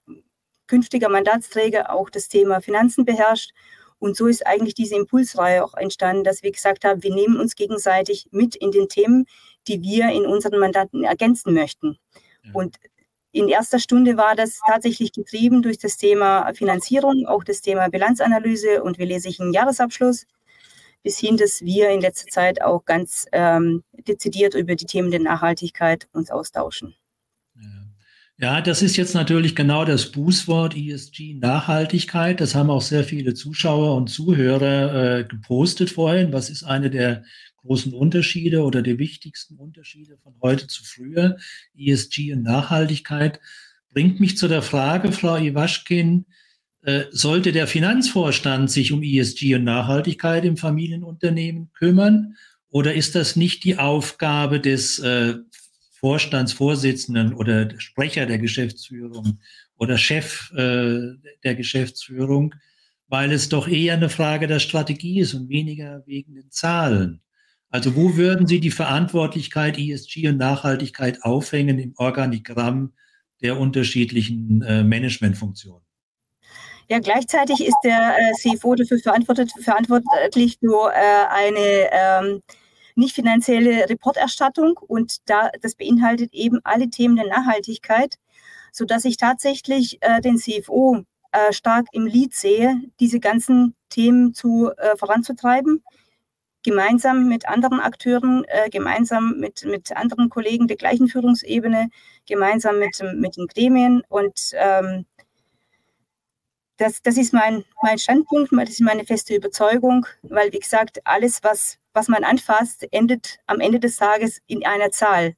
[0.66, 3.52] künftiger Mandatsträger auch das Thema Finanzen beherrscht.
[3.98, 7.56] Und so ist eigentlich diese Impulsreihe auch entstanden, dass wir gesagt haben, wir nehmen uns
[7.56, 9.26] gegenseitig mit in den Themen,
[9.66, 11.98] die wir in unseren Mandaten ergänzen möchten.
[12.44, 12.52] Ja.
[12.52, 12.76] Und
[13.32, 18.82] in erster Stunde war das tatsächlich getrieben durch das Thema Finanzierung, auch das Thema Bilanzanalyse
[18.82, 20.26] und wie lese ich einen Jahresabschluss,
[21.02, 25.20] bis hin, dass wir in letzter Zeit auch ganz ähm, dezidiert über die Themen der
[25.20, 26.94] Nachhaltigkeit uns austauschen.
[28.40, 32.40] Ja, das ist jetzt natürlich genau das Bußwort ESG Nachhaltigkeit.
[32.40, 36.32] Das haben auch sehr viele Zuschauer und Zuhörer äh, gepostet vorhin.
[36.32, 37.24] Was ist eine der
[37.56, 41.36] großen Unterschiede oder die wichtigsten Unterschiede von heute zu früher?
[41.76, 43.40] ESG und Nachhaltigkeit
[43.92, 46.26] bringt mich zu der Frage, Frau Iwaschkin,
[46.82, 52.36] äh, sollte der Finanzvorstand sich um ESG und Nachhaltigkeit im Familienunternehmen kümmern?
[52.68, 55.34] Oder ist das nicht die Aufgabe des äh,
[56.00, 59.40] Vorstandsvorsitzenden oder Sprecher der Geschäftsführung
[59.76, 62.54] oder Chef äh, der Geschäftsführung,
[63.08, 67.20] weil es doch eher eine Frage der Strategie ist und weniger wegen den Zahlen.
[67.70, 72.92] Also wo würden Sie die Verantwortlichkeit ESG und Nachhaltigkeit aufhängen im Organigramm
[73.42, 75.84] der unterschiedlichen äh, Managementfunktionen?
[76.88, 82.42] Ja, gleichzeitig ist der äh, CFO dafür verantwortlich für äh, eine ähm,
[82.98, 88.16] nicht finanzielle Reporterstattung und da, das beinhaltet eben alle Themen der Nachhaltigkeit,
[88.72, 94.70] sodass ich tatsächlich äh, den CFO äh, stark im Lied sehe, diese ganzen Themen zu,
[94.76, 95.82] äh, voranzutreiben,
[96.64, 101.90] gemeinsam mit anderen Akteuren, äh, gemeinsam mit, mit anderen Kollegen der gleichen Führungsebene,
[102.26, 105.06] gemeinsam mit, mit den Gremien und ähm,
[106.78, 111.42] das, das ist mein, mein Standpunkt, das ist meine feste Überzeugung, weil, wie gesagt, alles,
[111.42, 115.34] was, was man anfasst, endet am Ende des Tages in einer Zahl.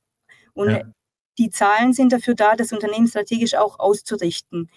[0.53, 0.83] Und ja.
[1.38, 4.70] die Zahlen sind dafür da, das Unternehmen strategisch auch auszurichten.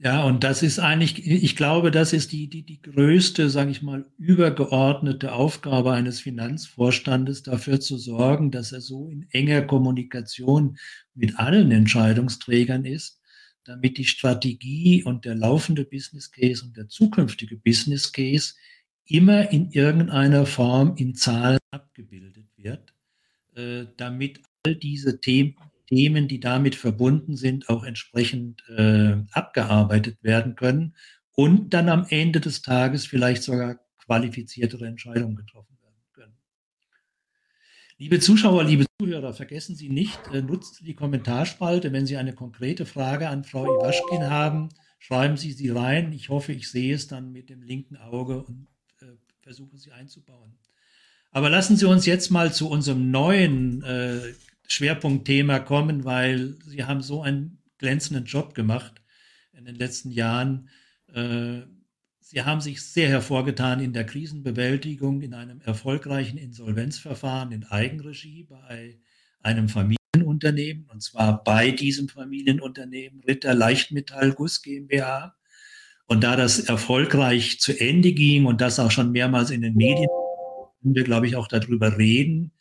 [0.00, 3.80] Ja, und das ist eigentlich, ich glaube, das ist die, die, die größte, sage ich
[3.82, 10.76] mal, übergeordnete Aufgabe eines Finanzvorstandes, dafür zu sorgen, dass er so in enger Kommunikation
[11.14, 13.20] mit allen Entscheidungsträgern ist,
[13.62, 18.54] damit die Strategie und der laufende Business Case und der zukünftige Business Case
[19.06, 22.94] immer in irgendeiner Form in Zahlen abgebildet wird,
[23.54, 30.56] äh, damit all diese Themen, Themen, die damit verbunden sind, auch entsprechend äh, abgearbeitet werden
[30.56, 30.94] können
[31.32, 35.74] und dann am Ende des Tages vielleicht sogar qualifiziertere Entscheidungen getroffen
[37.96, 41.92] Liebe Zuschauer, liebe Zuhörer, vergessen Sie nicht, äh, nutzt die Kommentarspalte.
[41.92, 46.12] Wenn Sie eine konkrete Frage an Frau Iwaschkin haben, schreiben Sie sie rein.
[46.12, 48.66] Ich hoffe, ich sehe es dann mit dem linken Auge und
[49.44, 50.58] äh, versuche sie einzubauen.
[51.30, 54.20] Aber lassen Sie uns jetzt mal zu unserem neuen äh,
[54.68, 59.02] Schwerpunktthema kommen, weil Sie haben so einen glänzenden Job gemacht
[59.52, 60.68] in den letzten Jahren.
[61.12, 61.62] Äh,
[62.20, 68.98] Sie haben sich sehr hervorgetan in der Krisenbewältigung, in einem erfolgreichen Insolvenzverfahren in Eigenregie bei
[69.42, 75.36] einem Familienunternehmen, und zwar bei diesem Familienunternehmen Ritter Leichtmetall Guss GmbH.
[76.06, 80.08] Und da das erfolgreich zu Ende ging und das auch schon mehrmals in den Medien,
[80.82, 82.52] können wir, glaube ich, auch darüber reden.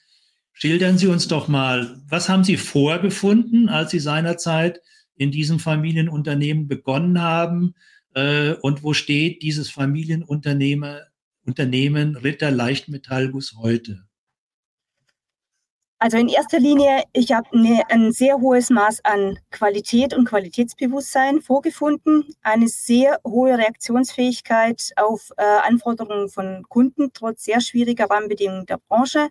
[0.53, 4.79] Schildern Sie uns doch mal, was haben Sie vorgefunden, als Sie seinerzeit
[5.15, 7.73] in diesem Familienunternehmen begonnen haben?
[8.13, 10.99] Äh, und wo steht dieses Familienunternehmen
[11.45, 14.06] Unternehmen Ritter Leichtmetallguss heute?
[16.04, 21.39] Also in erster Linie, ich habe ne, ein sehr hohes Maß an Qualität und Qualitätsbewusstsein
[21.39, 28.80] vorgefunden, eine sehr hohe Reaktionsfähigkeit auf äh, Anforderungen von Kunden trotz sehr schwieriger Rahmenbedingungen der
[28.86, 29.30] Branche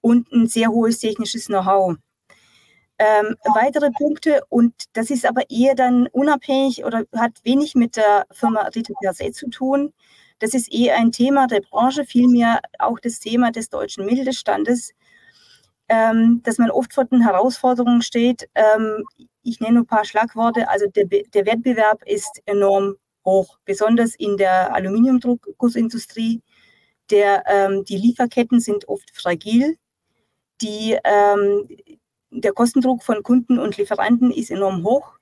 [0.00, 1.96] und ein sehr hohes technisches Know-how.
[2.98, 8.26] Ähm, weitere Punkte, und das ist aber eher dann unabhängig oder hat wenig mit der
[8.30, 9.92] Firma Rita per se zu tun.
[10.38, 14.92] Das ist eher ein Thema der Branche, vielmehr auch das Thema des deutschen Mittelstandes,
[15.92, 18.48] ähm, dass man oft vor den Herausforderungen steht.
[18.54, 19.04] Ähm,
[19.42, 20.66] ich nenne ein paar Schlagworte.
[20.70, 26.40] Also der, der Wettbewerb ist enorm hoch, besonders in der Aluminiumdruckgussindustrie.
[27.10, 29.76] Der, ähm, die Lieferketten sind oft fragil.
[30.62, 31.68] Die, ähm,
[32.30, 35.18] der Kostendruck von Kunden und Lieferanten ist enorm hoch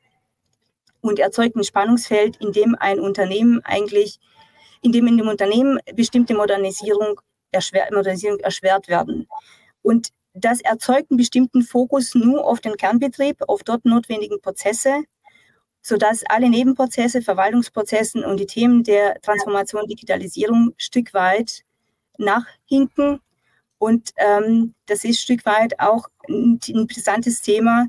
[1.01, 4.21] und erzeugt ein Spannungsfeld, in dem ein Unternehmen eigentlich,
[4.83, 9.27] in dem in dem Unternehmen bestimmte Modernisierung, erschwer, Modernisierung erschwert werden.
[9.83, 15.03] Und das erzeugt einen bestimmten Fokus nur auf den Kernbetrieb, auf dort notwendigen Prozesse,
[15.83, 21.63] sodass alle Nebenprozesse, Verwaltungsprozessen und die Themen der Transformation, Digitalisierung Stück weit
[22.19, 23.21] nachhinken.
[23.79, 27.87] Und ähm, das ist Stück weit auch ein interessantes Thema,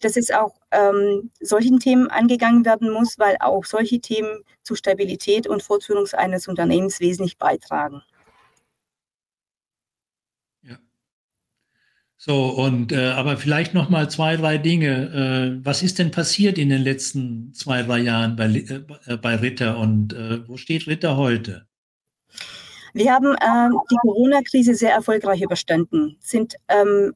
[0.00, 5.46] dass es auch ähm, solchen Themen angegangen werden muss, weil auch solche Themen zur Stabilität
[5.46, 8.02] und Fortführung eines Unternehmens wesentlich beitragen.
[12.26, 15.58] So, und äh, aber vielleicht noch mal zwei, drei Dinge.
[15.60, 19.76] Äh, was ist denn passiert in den letzten zwei, drei Jahren bei, äh, bei Ritter
[19.76, 21.66] und äh, wo steht Ritter heute?
[22.94, 27.12] Wir haben ähm, die Corona-Krise sehr erfolgreich überstanden, sind ähm,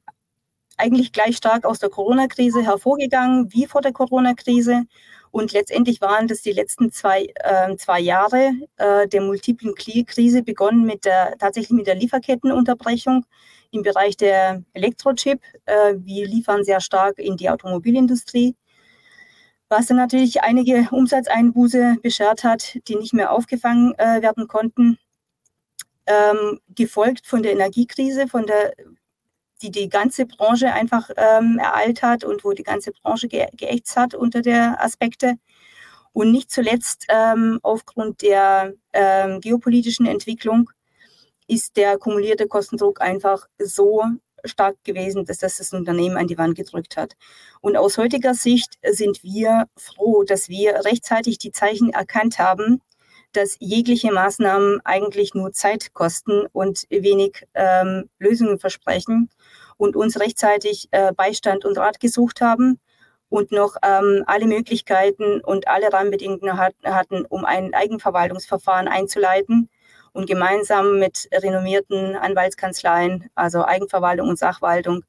[0.77, 4.83] eigentlich gleich stark aus der Corona-Krise hervorgegangen wie vor der Corona-Krise.
[5.31, 10.85] Und letztendlich waren das die letzten zwei, äh, zwei Jahre äh, der multiplen Krise begonnen
[10.85, 13.25] mit der, tatsächlich mit der Lieferkettenunterbrechung
[13.71, 15.41] im Bereich der Elektrochip.
[15.67, 18.57] Äh, wir liefern sehr stark in die Automobilindustrie,
[19.69, 24.99] was dann natürlich einige Umsatzeinbuße beschert hat, die nicht mehr aufgefangen äh, werden konnten.
[26.07, 28.73] Ähm, gefolgt von der Energiekrise, von der
[29.63, 33.97] die die ganze Branche einfach ähm, ereilt hat und wo die ganze Branche ge geächtzt
[33.97, 35.35] hat unter der Aspekte.
[36.13, 40.71] Und nicht zuletzt ähm, aufgrund der ähm, geopolitischen Entwicklung
[41.49, 44.05] ist der kumulierte Kostendruck einfach so
[44.45, 47.15] stark gewesen, dass das das Unternehmen an die Wand gedrückt hat.
[47.61, 52.81] Und aus heutiger Sicht sind wir froh, dass wir rechtzeitig die Zeichen erkannt haben,
[53.33, 59.29] dass jegliche Maßnahmen eigentlich nur Zeit kosten und wenig ähm, Lösungen versprechen
[59.77, 62.79] und uns rechtzeitig äh, Beistand und Rat gesucht haben
[63.29, 69.69] und noch ähm, alle Möglichkeiten und alle Rahmenbedingungen hat, hatten, um ein Eigenverwaltungsverfahren einzuleiten
[70.19, 75.05] und gemeinsam mit renommierten Anwaltskanzleien, also Eigenverwaltung und Sachwaltung,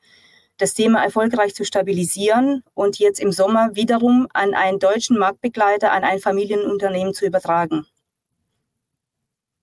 [0.57, 6.03] das Thema erfolgreich zu stabilisieren und jetzt im Sommer wiederum an einen deutschen Marktbegleiter, an
[6.03, 7.87] ein Familienunternehmen zu übertragen.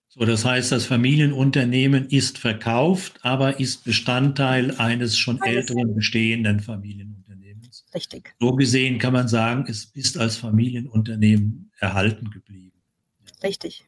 [0.09, 7.85] So, das heißt, das Familienunternehmen ist verkauft, aber ist Bestandteil eines schon älteren bestehenden Familienunternehmens.
[7.95, 8.35] Richtig.
[8.41, 12.73] So gesehen kann man sagen, es ist als Familienunternehmen erhalten geblieben.
[13.45, 13.85] Richtig.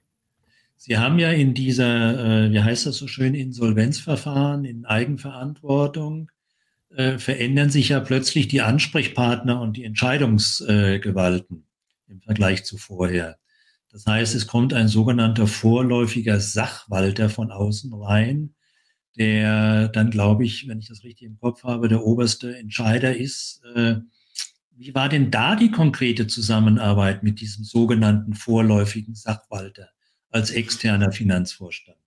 [0.80, 6.30] Sie haben ja in dieser, äh, wie heißt das so schön, Insolvenzverfahren, in Eigenverantwortung,
[6.90, 11.64] äh, verändern sich ja plötzlich die Ansprechpartner und die Entscheidungsgewalten
[12.06, 13.38] im Vergleich zu vorher.
[13.90, 18.54] Das heißt, es kommt ein sogenannter vorläufiger Sachwalter von außen rein,
[19.16, 23.62] der dann, glaube ich, wenn ich das richtig im Kopf habe, der oberste Entscheider ist.
[23.74, 23.96] Äh,
[24.76, 29.88] wie war denn da die konkrete Zusammenarbeit mit diesem sogenannten vorläufigen Sachwalter
[30.30, 31.98] als externer Finanzvorstand?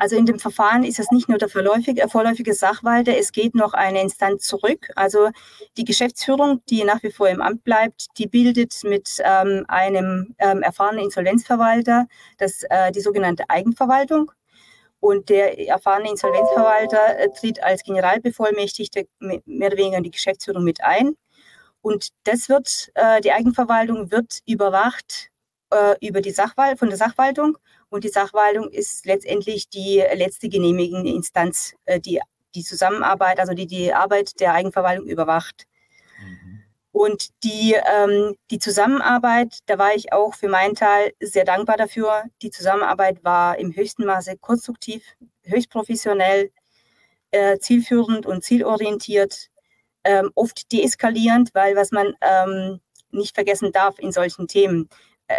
[0.00, 3.54] Also in dem Verfahren ist es nicht nur der vorläufige, äh, vorläufige Sachwalter, es geht
[3.56, 4.90] noch eine Instanz zurück.
[4.94, 5.30] Also
[5.76, 10.62] die Geschäftsführung, die nach wie vor im Amt bleibt, die bildet mit ähm, einem ähm,
[10.62, 12.06] erfahrenen Insolvenzverwalter
[12.38, 14.30] das, äh, die sogenannte Eigenverwaltung.
[15.00, 20.82] Und der erfahrene Insolvenzverwalter äh, tritt als Generalbevollmächtigter mehr oder weniger in die Geschäftsführung mit
[20.82, 21.16] ein.
[21.80, 25.27] Und das wird, äh, die Eigenverwaltung wird überwacht
[25.70, 31.10] äh, über die Sachwal von der Sachwaltung und die Sachwaltung ist letztendlich die letzte genehmigende
[31.10, 32.20] Instanz, äh, die
[32.54, 35.66] die Zusammenarbeit, also die die Arbeit der Eigenverwaltung überwacht.
[36.20, 36.62] Mhm.
[36.92, 42.24] Und die, ähm, die Zusammenarbeit, da war ich auch für meinen Teil sehr dankbar dafür.
[42.42, 45.04] Die Zusammenarbeit war im höchsten Maße konstruktiv,
[45.44, 46.50] höchst professionell,
[47.30, 49.48] äh, zielführend und zielorientiert,
[50.04, 54.88] ähm, oft deeskalierend, weil was man ähm, nicht vergessen darf in solchen Themen,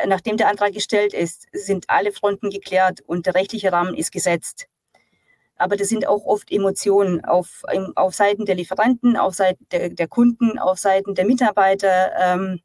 [0.07, 4.67] nachdem der Antrag gestellt ist, sind alle Fronten geklärt und der rechtliche Rahmen ist gesetzt.
[5.55, 7.63] Aber das sind auch oft Emotionen auf,
[7.95, 12.11] auf Seiten der Lieferanten, auf Seiten der, der Kunden, auf Seiten der Mitarbeiter.
[12.17, 12.61] Ähm,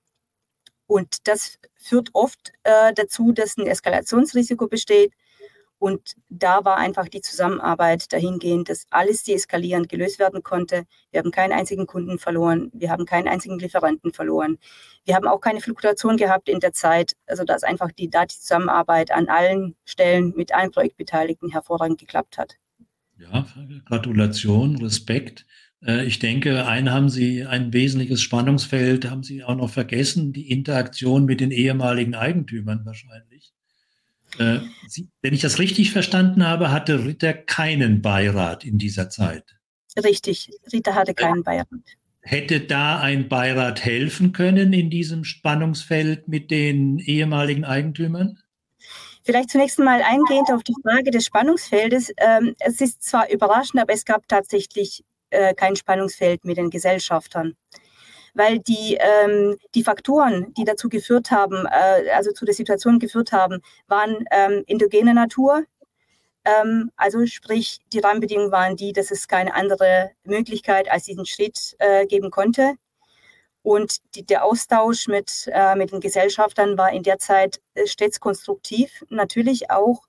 [0.86, 5.12] und das führt oft äh, dazu, dass ein Eskalationsrisiko besteht
[5.84, 10.84] und da war einfach die Zusammenarbeit dahingehend, dass alles deeskalierend gelöst werden konnte.
[11.10, 12.70] Wir haben keinen einzigen Kunden verloren.
[12.72, 14.56] Wir haben keinen einzigen Lieferanten verloren.
[15.04, 18.34] Wir haben auch keine Fluktuation gehabt in der Zeit, also dass einfach die, da die
[18.34, 22.54] Zusammenarbeit an allen Stellen mit allen Projektbeteiligten hervorragend geklappt hat.
[23.18, 23.46] Ja,
[23.84, 25.44] Gratulation, Respekt.
[25.84, 30.50] Äh, ich denke, ein haben Sie ein wesentliches Spannungsfeld, haben Sie auch noch vergessen, die
[30.50, 33.53] Interaktion mit den ehemaligen Eigentümern wahrscheinlich.
[34.38, 39.56] Äh, Sie, wenn ich das richtig verstanden habe, hatte Ritter keinen Beirat in dieser Zeit.
[40.02, 41.68] Richtig, Ritter hatte keinen Beirat.
[42.20, 48.38] hätte da ein Beirat helfen können in diesem Spannungsfeld mit den ehemaligen Eigentümern?
[49.24, 52.12] Vielleicht zunächst mal eingehend auf die Frage des Spannungsfeldes.
[52.18, 57.54] Ähm, es ist zwar überraschend, aber es gab tatsächlich äh, kein Spannungsfeld mit den Gesellschaftern.
[58.34, 63.32] Weil die, ähm, die Faktoren, die dazu geführt haben, äh, also zu der Situation geführt
[63.32, 65.64] haben, waren ähm, endogene Natur.
[66.44, 71.76] Ähm, also sprich, die Rahmenbedingungen waren die, dass es keine andere Möglichkeit als diesen Schritt
[71.78, 72.74] äh, geben konnte.
[73.62, 78.20] Und die, der Austausch mit, äh, mit den Gesellschaftern war in der Zeit äh, stets
[78.20, 79.04] konstruktiv.
[79.08, 80.02] Natürlich auch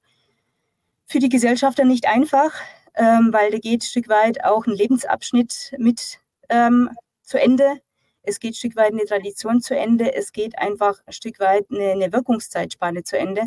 [1.08, 2.54] für die Gesellschafter nicht einfach,
[2.96, 6.90] ähm, weil da geht ein Stück weit auch ein Lebensabschnitt mit ähm,
[7.22, 7.82] zu Ende.
[8.26, 10.14] Es geht ein Stück weit eine Tradition zu Ende.
[10.14, 13.44] Es geht einfach ein Stück weit eine, eine Wirkungszeitspanne zu Ende.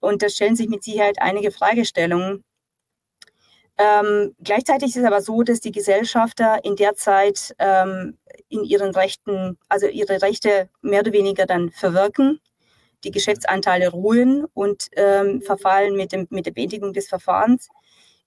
[0.00, 2.44] Und da stellen sich mit Sicherheit einige Fragestellungen.
[3.78, 8.94] Ähm, gleichzeitig ist es aber so, dass die Gesellschafter in der Zeit ähm, in ihren
[8.94, 12.40] Rechten, also ihre Rechte mehr oder weniger dann verwirken,
[13.04, 17.68] die Geschäftsanteile ruhen und ähm, verfallen mit, dem, mit der Beendigung des Verfahrens.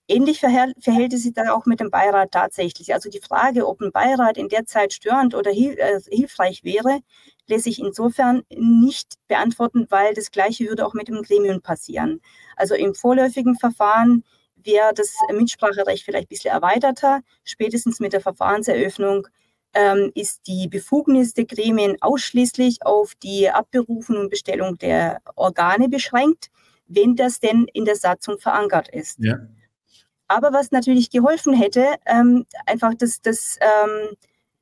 [0.08, 2.94] Ähnlich verhält es sich dann auch mit dem Beirat tatsächlich.
[2.94, 7.00] Also die Frage, ob ein Beirat in der Zeit störend oder äh, hilfreich wäre,
[7.48, 12.20] lässt sich insofern nicht beantworten, weil das Gleiche würde auch mit dem Gremium passieren.
[12.54, 14.22] Also im vorläufigen Verfahren
[14.54, 17.22] wäre das Mitspracherecht vielleicht ein bisschen erweiterter.
[17.42, 19.26] Spätestens mit der Verfahrenseröffnung
[19.74, 26.50] ähm, ist die Befugnis der Gremien ausschließlich auf die Abberufung und Bestellung der Organe beschränkt,
[26.86, 29.18] wenn das denn in der Satzung verankert ist.
[29.18, 29.38] Ja.
[30.28, 34.16] Aber was natürlich geholfen hätte, ähm, einfach das, das, ähm,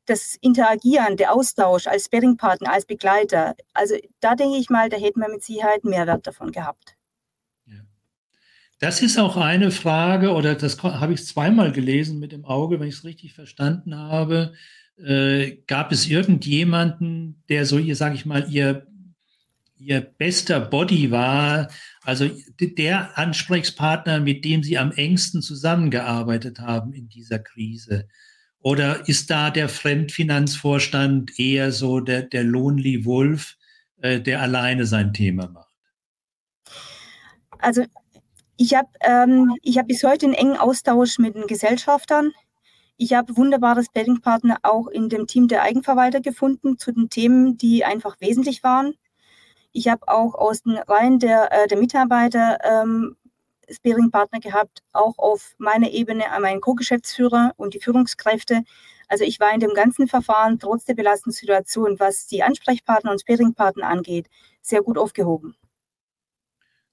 [0.07, 3.55] das Interagieren, der Austausch als Sparringpartner, als Begleiter.
[3.73, 6.97] Also da denke ich mal, da hätten wir mit Sicherheit Mehrwert davon gehabt.
[8.85, 12.89] Das ist auch eine Frage, oder das habe ich zweimal gelesen mit dem Auge, wenn
[12.89, 14.53] ich es richtig verstanden habe.
[14.99, 18.87] Äh, gab es irgendjemanden, der so, ihr sage ich mal, ihr,
[19.77, 21.69] ihr bester Body war,
[22.05, 22.29] also
[22.61, 28.09] der Ansprechpartner, mit dem Sie am engsten zusammengearbeitet haben in dieser Krise?
[28.61, 33.57] Oder ist da der Fremdfinanzvorstand eher so der, der Lonely Wolf,
[33.99, 35.75] äh, der alleine sein Thema macht?
[37.59, 37.85] Also
[38.57, 42.33] ich habe ähm, hab bis heute einen engen Austausch mit den Gesellschaftern.
[42.97, 47.85] Ich habe wunderbare Sparringpartner auch in dem Team der Eigenverwalter gefunden zu den Themen, die
[47.85, 48.95] einfach wesentlich waren.
[49.77, 53.17] Ich habe auch aus den Reihen der, äh, der Mitarbeiter ähm,
[53.69, 58.63] Sparingpartner gehabt, auch auf meiner Ebene an meinen Co-Geschäftsführer und die Führungskräfte.
[59.09, 63.23] Also ich war in dem ganzen Verfahren trotz der belastenden Situation, was die Ansprechpartner und
[63.23, 64.29] Sparingpartner angeht,
[64.63, 65.57] sehr gut aufgehoben.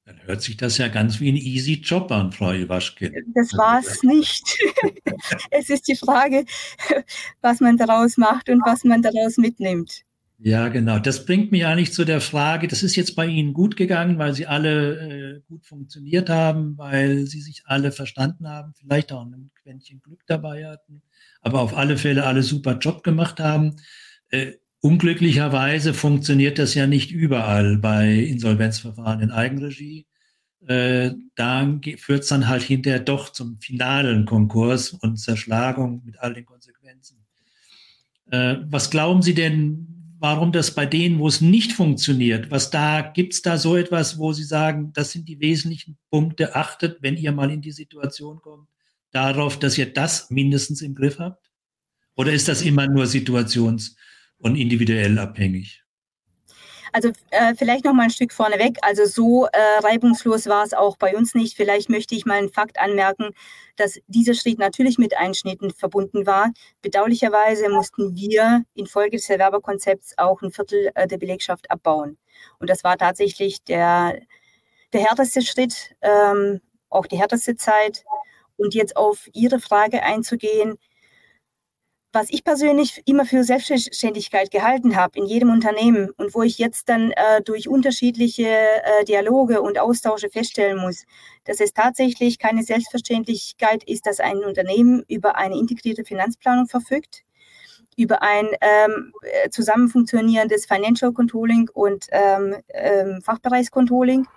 [0.05, 3.13] Dann hört sich das ja ganz wie ein easy Job an, Frau Iwaschkin.
[3.35, 4.57] Das war es nicht.
[5.51, 6.45] es ist die Frage,
[7.41, 10.03] was man daraus macht und was man daraus mitnimmt.
[10.43, 10.97] Ja, genau.
[10.97, 14.33] Das bringt mich eigentlich zu der Frage, das ist jetzt bei Ihnen gut gegangen, weil
[14.33, 19.51] Sie alle äh, gut funktioniert haben, weil Sie sich alle verstanden haben, vielleicht auch ein
[19.61, 21.03] Quäntchen Glück dabei hatten,
[21.41, 23.75] aber auf alle Fälle alle super Job gemacht haben.
[24.29, 30.07] Äh, unglücklicherweise funktioniert das ja nicht überall bei Insolvenzverfahren in Eigenregie.
[30.65, 36.33] Äh, da führt es dann halt hinterher doch zum finalen Konkurs und Zerschlagung mit all
[36.33, 37.23] den Konsequenzen.
[38.31, 43.01] Äh, was glauben Sie denn, warum das bei denen, wo es nicht funktioniert, was da,
[43.01, 47.17] gibt es da so etwas, wo Sie sagen, das sind die wesentlichen Punkte, achtet, wenn
[47.17, 48.69] ihr mal in die Situation kommt,
[49.09, 51.51] darauf, dass ihr das mindestens im Griff habt?
[52.15, 53.95] Oder ist das immer nur situations-
[54.37, 55.80] und individuell abhängig?
[56.93, 58.77] Also äh, vielleicht noch mal ein Stück vorneweg.
[58.81, 61.55] Also so äh, reibungslos war es auch bei uns nicht.
[61.55, 63.29] Vielleicht möchte ich mal einen Fakt anmerken,
[63.77, 66.51] dass dieser Schritt natürlich mit Einschnitten verbunden war.
[66.81, 72.17] Bedauerlicherweise mussten wir infolge des Erwerberkonzepts auch ein Viertel äh, der Belegschaft abbauen.
[72.59, 74.19] Und das war tatsächlich der,
[74.91, 78.03] der härteste Schritt, ähm, auch die härteste Zeit.
[78.57, 80.77] Und jetzt auf Ihre Frage einzugehen,
[82.13, 86.89] was ich persönlich immer für Selbstständigkeit gehalten habe in jedem Unternehmen und wo ich jetzt
[86.89, 91.05] dann äh, durch unterschiedliche äh, Dialoge und Austausche feststellen muss,
[91.45, 97.23] dass es tatsächlich keine Selbstverständlichkeit ist, dass ein Unternehmen über eine integrierte Finanzplanung verfügt,
[97.95, 99.13] über ein ähm,
[99.49, 104.27] zusammen funktionierendes Financial Controlling und ähm, ähm, Fachbereichscontrolling,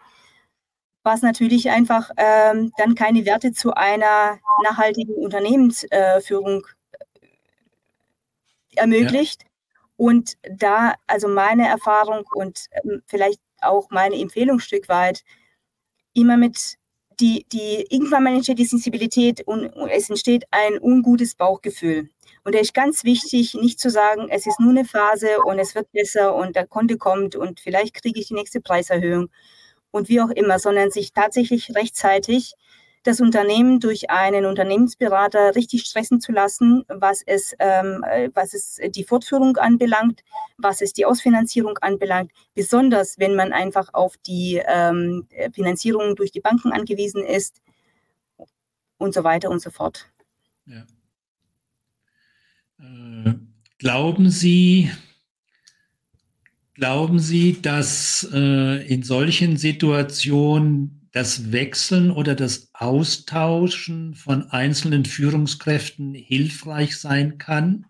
[1.03, 6.67] was natürlich einfach ähm, dann keine Werte zu einer nachhaltigen Unternehmensführung
[8.77, 9.43] ermöglicht.
[9.43, 9.49] Ja.
[9.97, 15.23] Und da, also meine Erfahrung und ähm, vielleicht auch meine Empfehlung Stück weit,
[16.15, 16.77] immer mit
[17.21, 22.11] die, die, irgendwann entsteht die Sensibilität und, und es entsteht ein ungutes Bauchgefühl.
[22.45, 25.75] Und da ist ganz wichtig, nicht zu sagen, es ist nur eine Phase und es
[25.75, 29.31] wird besser und der Kunde kommt und vielleicht kriege ich die nächste Preiserhöhung
[29.91, 32.55] und wie auch immer, sondern sich tatsächlich rechtzeitig
[33.05, 38.03] das Unternehmen durch einen Unternehmensberater richtig stressen zu lassen, was es, ähm,
[38.33, 40.25] was es die Fortführung anbelangt,
[40.57, 46.41] was es die Ausfinanzierung anbelangt, besonders wenn man einfach auf die ähm, Finanzierung durch die
[46.41, 47.61] Banken angewiesen ist
[48.97, 50.09] und so weiter und so fort.
[50.65, 50.87] Ja.
[52.81, 53.35] Äh,
[53.79, 54.91] glauben Sie,
[56.73, 66.13] glauben Sie, dass äh, in solchen Situationen das Wechseln oder das Austauschen von einzelnen Führungskräften
[66.13, 67.87] hilfreich sein kann.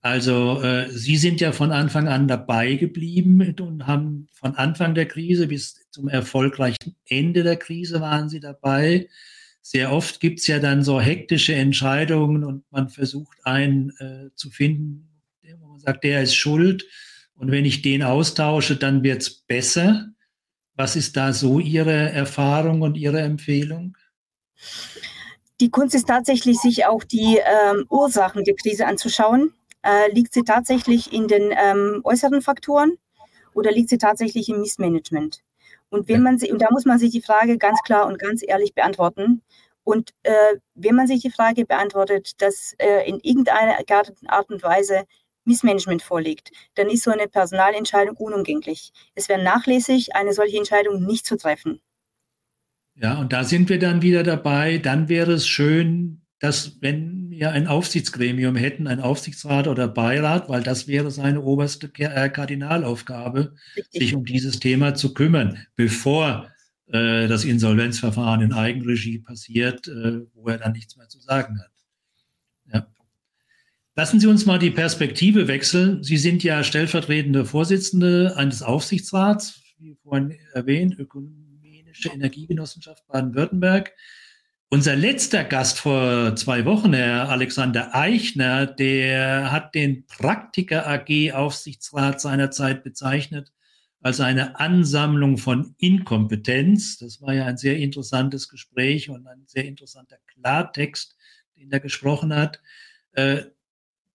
[0.00, 5.06] Also äh, Sie sind ja von Anfang an dabei geblieben und haben von Anfang der
[5.06, 9.08] Krise bis zum erfolgreichen Ende der Krise waren Sie dabei.
[9.62, 14.50] Sehr oft gibt es ja dann so hektische Entscheidungen und man versucht einen äh, zu
[14.50, 15.08] finden,
[15.60, 16.86] wo man sagt, der ist schuld.
[17.34, 20.08] Und wenn ich den austausche, dann wird es besser.
[20.76, 23.96] Was ist da so Ihre Erfahrung und Ihre Empfehlung?
[25.60, 29.54] Die Kunst ist tatsächlich, sich auch die ähm, Ursachen der Krise anzuschauen.
[29.82, 32.98] Äh, liegt sie tatsächlich in den ähm, äußeren Faktoren
[33.54, 35.42] oder liegt sie tatsächlich im Missmanagement?
[35.88, 38.42] Und wenn man sie, und da muss man sich die Frage ganz klar und ganz
[38.46, 39.42] ehrlich beantworten.
[39.84, 43.78] Und äh, wenn man sich die Frage beantwortet, dass äh, in irgendeiner
[44.26, 45.04] Art und Weise
[45.46, 48.92] Missmanagement vorliegt, dann ist so eine Personalentscheidung unumgänglich.
[49.14, 51.80] Es wäre nachlässig, eine solche Entscheidung nicht zu treffen.
[52.94, 54.78] Ja, und da sind wir dann wieder dabei.
[54.78, 60.62] Dann wäre es schön, dass wenn wir ein Aufsichtsgremium hätten, ein Aufsichtsrat oder Beirat, weil
[60.62, 64.00] das wäre seine oberste äh, Kardinalaufgabe, Richtig.
[64.00, 66.50] sich um dieses Thema zu kümmern, bevor
[66.86, 71.75] äh, das Insolvenzverfahren in Eigenregie passiert, äh, wo er dann nichts mehr zu sagen hat.
[73.98, 76.02] Lassen Sie uns mal die Perspektive wechseln.
[76.02, 83.94] Sie sind ja stellvertretende Vorsitzende eines Aufsichtsrats, wie vorhin erwähnt, Ökumenische Energiegenossenschaft Baden-Württemberg.
[84.68, 92.20] Unser letzter Gast vor zwei Wochen, Herr Alexander Eichner, der hat den Praktiker AG Aufsichtsrat
[92.20, 93.50] seinerzeit bezeichnet
[94.02, 96.98] als eine Ansammlung von Inkompetenz.
[96.98, 101.16] Das war ja ein sehr interessantes Gespräch und ein sehr interessanter Klartext,
[101.56, 102.60] den er gesprochen hat.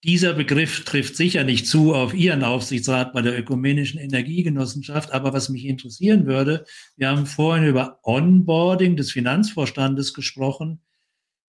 [0.03, 5.11] Dieser Begriff trifft sicher nicht zu auf Ihren Aufsichtsrat bei der Ökumenischen Energiegenossenschaft.
[5.11, 6.65] Aber was mich interessieren würde,
[6.97, 10.81] wir haben vorhin über Onboarding des Finanzvorstandes gesprochen.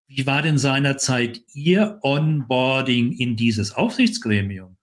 [0.06, 4.76] Wie war denn seinerzeit Ihr Onboarding in dieses Aufsichtsgremium?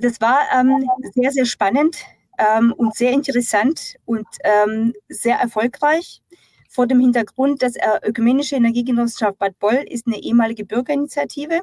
[0.00, 1.98] Das war ähm, sehr, sehr spannend
[2.38, 6.22] ähm, und sehr interessant und ähm, sehr erfolgreich.
[6.70, 11.60] Vor dem Hintergrund, dass äh, Ökumenische Energiegenossenschaft Bad Boll ist eine ehemalige Bürgerinitiative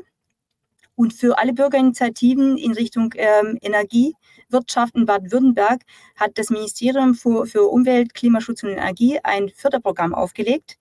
[0.99, 5.83] und für alle Bürgerinitiativen in Richtung ähm, Energiewirtschaft in Baden-Württemberg
[6.17, 10.75] hat das Ministerium für, für Umwelt, Klimaschutz und Energie ein Förderprogramm aufgelegt.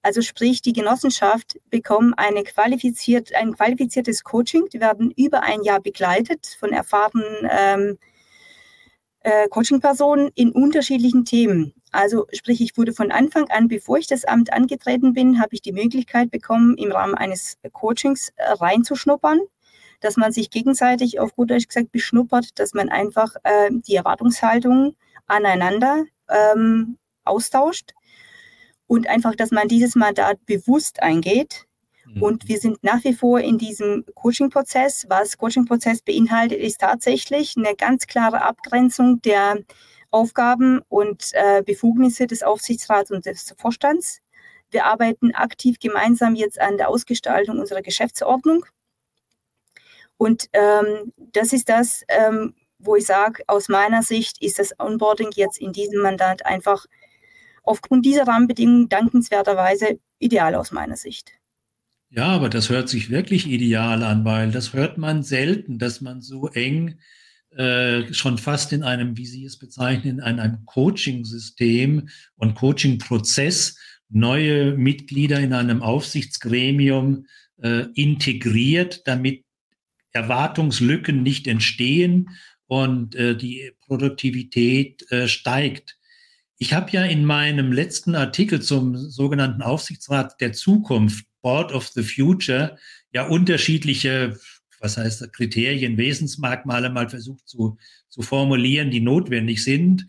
[0.00, 4.70] Also sprich, die Genossenschaft bekommt eine qualifiziert, ein qualifiziertes Coaching.
[4.72, 7.98] Die werden über ein Jahr begleitet von erfahrenen ähm,
[9.20, 11.74] äh, Coaching-Personen in unterschiedlichen Themen.
[11.92, 15.60] Also sprich, ich wurde von Anfang an, bevor ich das Amt angetreten bin, habe ich
[15.60, 19.40] die Möglichkeit bekommen, im Rahmen eines Coachings äh, reinzuschnuppern,
[20.00, 24.96] dass man sich gegenseitig auf gut Deutsch gesagt beschnuppert, dass man einfach äh, die Erwartungshaltung
[25.26, 27.92] aneinander ähm, austauscht
[28.86, 31.66] und einfach, dass man dieses Mandat bewusst eingeht.
[32.06, 32.22] Mhm.
[32.22, 35.06] Und wir sind nach wie vor in diesem Coaching-Prozess.
[35.10, 39.58] Was Coaching-Prozess beinhaltet, ist tatsächlich eine ganz klare Abgrenzung der
[40.12, 44.20] Aufgaben und äh, Befugnisse des Aufsichtsrats und des Vorstands.
[44.70, 48.64] Wir arbeiten aktiv gemeinsam jetzt an der Ausgestaltung unserer Geschäftsordnung.
[50.16, 55.30] Und ähm, das ist das, ähm, wo ich sage, aus meiner Sicht ist das Onboarding
[55.34, 56.86] jetzt in diesem Mandat einfach
[57.62, 61.32] aufgrund dieser Rahmenbedingungen dankenswerterweise ideal aus meiner Sicht.
[62.10, 66.20] Ja, aber das hört sich wirklich ideal an, weil das hört man selten, dass man
[66.20, 66.98] so eng
[67.56, 73.78] äh, schon fast in einem, wie Sie es bezeichnen, in einem Coaching-System und Coaching-Prozess
[74.08, 77.26] neue Mitglieder in einem Aufsichtsgremium
[77.62, 79.44] äh, integriert, damit
[80.12, 82.30] Erwartungslücken nicht entstehen
[82.66, 85.98] und äh, die Produktivität äh, steigt.
[86.58, 92.02] Ich habe ja in meinem letzten Artikel zum sogenannten Aufsichtsrat der Zukunft, Board of the
[92.02, 92.78] Future,
[93.12, 94.38] ja unterschiedliche
[94.82, 97.78] was heißt Kriterien, Wesensmerkmale mal versucht zu,
[98.08, 100.06] zu formulieren, die notwendig sind.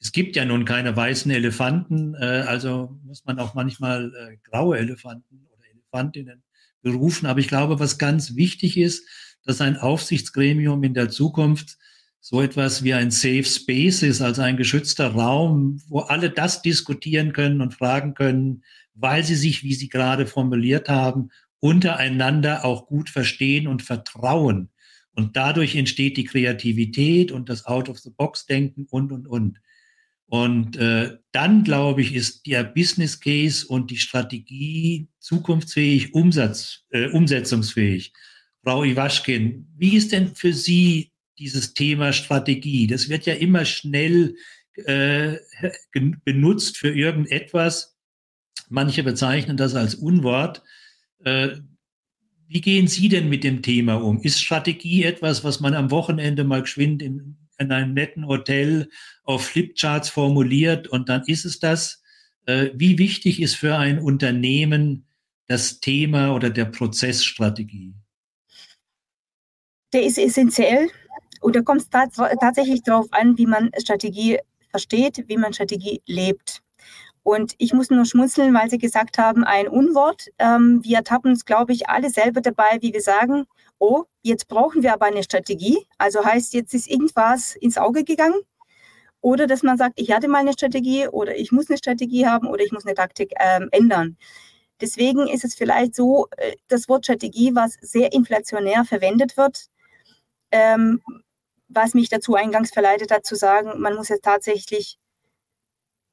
[0.00, 4.78] es gibt ja nun keine weißen Elefanten, äh, also muss man auch manchmal äh, graue
[4.78, 6.42] Elefanten oder Elefantinnen
[6.82, 7.26] berufen.
[7.26, 9.06] Aber ich glaube, was ganz wichtig ist,
[9.44, 11.78] dass ein Aufsichtsgremium in der Zukunft
[12.20, 17.32] so etwas wie ein Safe Space ist, also ein geschützter Raum, wo alle das diskutieren
[17.32, 18.62] können und fragen können,
[18.94, 21.30] weil sie sich, wie Sie gerade formuliert haben,
[21.62, 24.70] untereinander auch gut verstehen und vertrauen.
[25.14, 29.60] Und dadurch entsteht die Kreativität und das Out-of-the-Box-Denken und, und, und.
[30.26, 37.08] Und äh, dann, glaube ich, ist der Business Case und die Strategie zukunftsfähig, Umsatz, äh,
[37.10, 38.12] umsetzungsfähig.
[38.64, 42.86] Frau Iwaschkin, wie ist denn für Sie dieses Thema Strategie.
[42.86, 44.36] Das wird ja immer schnell
[44.74, 45.36] äh,
[46.24, 47.96] benutzt für irgendetwas.
[48.68, 50.62] Manche bezeichnen das als Unwort.
[51.24, 51.56] Äh,
[52.48, 54.20] wie gehen Sie denn mit dem Thema um?
[54.20, 58.90] Ist Strategie etwas, was man am Wochenende mal geschwind in, in einem netten Hotel
[59.24, 62.02] auf Flipcharts formuliert und dann ist es das?
[62.46, 65.06] Äh, wie wichtig ist für ein Unternehmen
[65.46, 67.94] das Thema oder der Prozessstrategie?
[69.92, 70.90] Der ist essentiell
[71.40, 74.38] und da kommt es tats tatsächlich darauf an, wie man Strategie
[74.70, 76.62] versteht, wie man Strategie lebt.
[77.24, 80.28] Und ich muss nur schmunzeln, weil Sie gesagt haben, ein Unwort.
[80.38, 83.46] Ähm, wir ertappen uns, glaube ich, alle selber dabei, wie wir sagen,
[83.78, 85.86] oh, jetzt brauchen wir aber eine Strategie.
[85.98, 88.40] Also heißt, jetzt ist irgendwas ins Auge gegangen.
[89.20, 92.48] Oder dass man sagt, ich hatte mal eine Strategie oder ich muss eine Strategie haben
[92.48, 94.16] oder ich muss eine Taktik ähm, ändern.
[94.80, 99.66] Deswegen ist es vielleicht so, äh, das Wort Strategie, was sehr inflationär verwendet wird,
[100.50, 101.00] ähm,
[101.68, 104.98] was mich dazu eingangs verleitet hat zu sagen, man muss es tatsächlich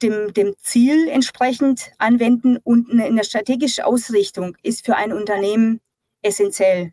[0.01, 5.81] dem, dem Ziel entsprechend anwenden und eine, eine strategische Ausrichtung ist für ein Unternehmen
[6.21, 6.91] essentiell.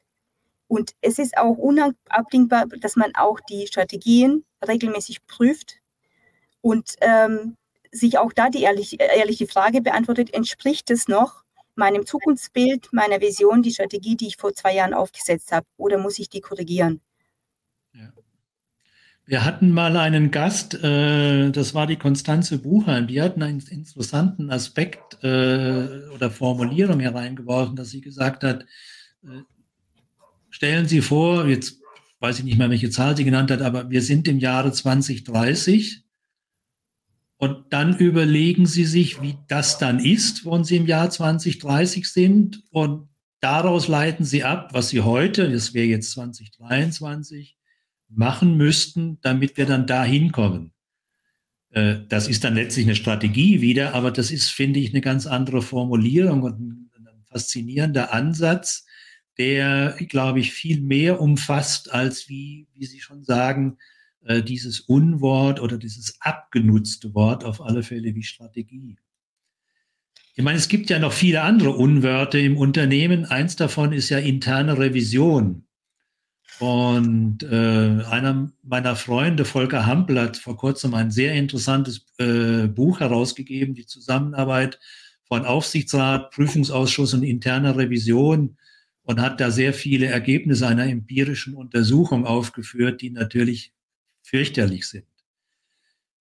[0.68, 5.76] Und es ist auch unabdingbar, dass man auch die Strategien regelmäßig prüft
[6.60, 7.56] und ähm,
[7.92, 11.44] sich auch da die ehrlich, ehrliche Frage beantwortet, entspricht es noch
[11.76, 16.18] meinem Zukunftsbild, meiner Vision, die Strategie, die ich vor zwei Jahren aufgesetzt habe, oder muss
[16.18, 17.00] ich die korrigieren?
[17.92, 18.12] Ja.
[19.28, 24.50] Wir hatten mal einen Gast, äh, das war die Konstanze Buchheim, die hat einen interessanten
[24.50, 28.64] Aspekt äh, oder Formulierung hereingeworfen, dass sie gesagt hat,
[29.24, 29.42] äh,
[30.48, 31.80] stellen Sie vor, jetzt
[32.20, 36.04] weiß ich nicht mehr, welche Zahl sie genannt hat, aber wir sind im Jahre 2030
[37.38, 42.62] und dann überlegen Sie sich, wie das dann ist, wenn Sie im Jahr 2030 sind.
[42.70, 43.08] Und
[43.40, 47.56] daraus leiten Sie ab, was Sie heute, das wäre jetzt 2023,
[48.08, 50.72] machen müssten, damit wir dann da hinkommen.
[51.70, 55.26] Äh, das ist dann letztlich eine Strategie wieder, aber das ist, finde ich, eine ganz
[55.26, 56.82] andere Formulierung und ein,
[57.28, 58.86] faszinierender Ansatz,
[59.36, 63.76] der, glaube ich, viel mehr umfasst als wie, wie Sie schon sagen,
[64.24, 68.96] äh, dieses Unwort oder dieses abgenutzte Wort auf alle Fälle wie Strategie.
[70.34, 73.24] Ich meine, es gibt ja noch viele andere Unwörter im Unternehmen.
[73.26, 75.65] Eins davon ist ja interne Revision.
[76.58, 83.00] Und äh, einer meiner Freunde, Volker Hampel, hat vor kurzem ein sehr interessantes äh, Buch
[83.00, 84.78] herausgegeben, die Zusammenarbeit
[85.28, 88.56] von Aufsichtsrat, Prüfungsausschuss und interner Revision
[89.02, 93.72] und hat da sehr viele Ergebnisse einer empirischen Untersuchung aufgeführt, die natürlich
[94.22, 95.04] fürchterlich sind.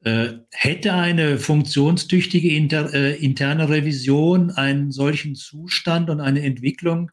[0.04, 7.10] Äh, hätte eine funktionstüchtige inter, äh, interne Revision einen solchen Zustand und eine Entwicklung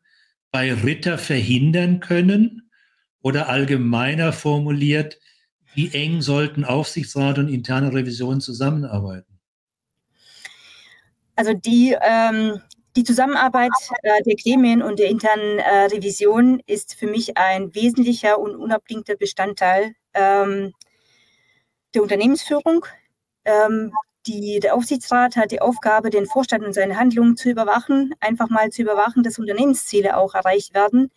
[0.51, 2.70] bei Ritter verhindern können?
[3.21, 5.19] Oder allgemeiner formuliert,
[5.73, 9.39] wie eng sollten Aufsichtsrat und interne Revision zusammenarbeiten?
[11.35, 12.61] Also die, ähm,
[12.95, 13.71] die Zusammenarbeit
[14.03, 19.15] äh, der Gremien und der internen äh, Revision ist für mich ein wesentlicher und unabdingter
[19.15, 20.73] Bestandteil ähm,
[21.93, 22.85] der Unternehmensführung.
[23.45, 23.93] Ähm,
[24.27, 28.69] die, der Aufsichtsrat hat die Aufgabe, den Vorstand und seine Handlungen zu überwachen, einfach mal
[28.69, 31.11] zu überwachen, dass Unternehmensziele auch erreicht werden.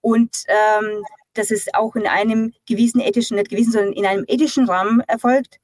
[0.00, 1.04] Und ähm,
[1.34, 5.58] dass es auch in einem gewissen ethischen, nicht gewissen, sondern in einem ethischen Rahmen erfolgt.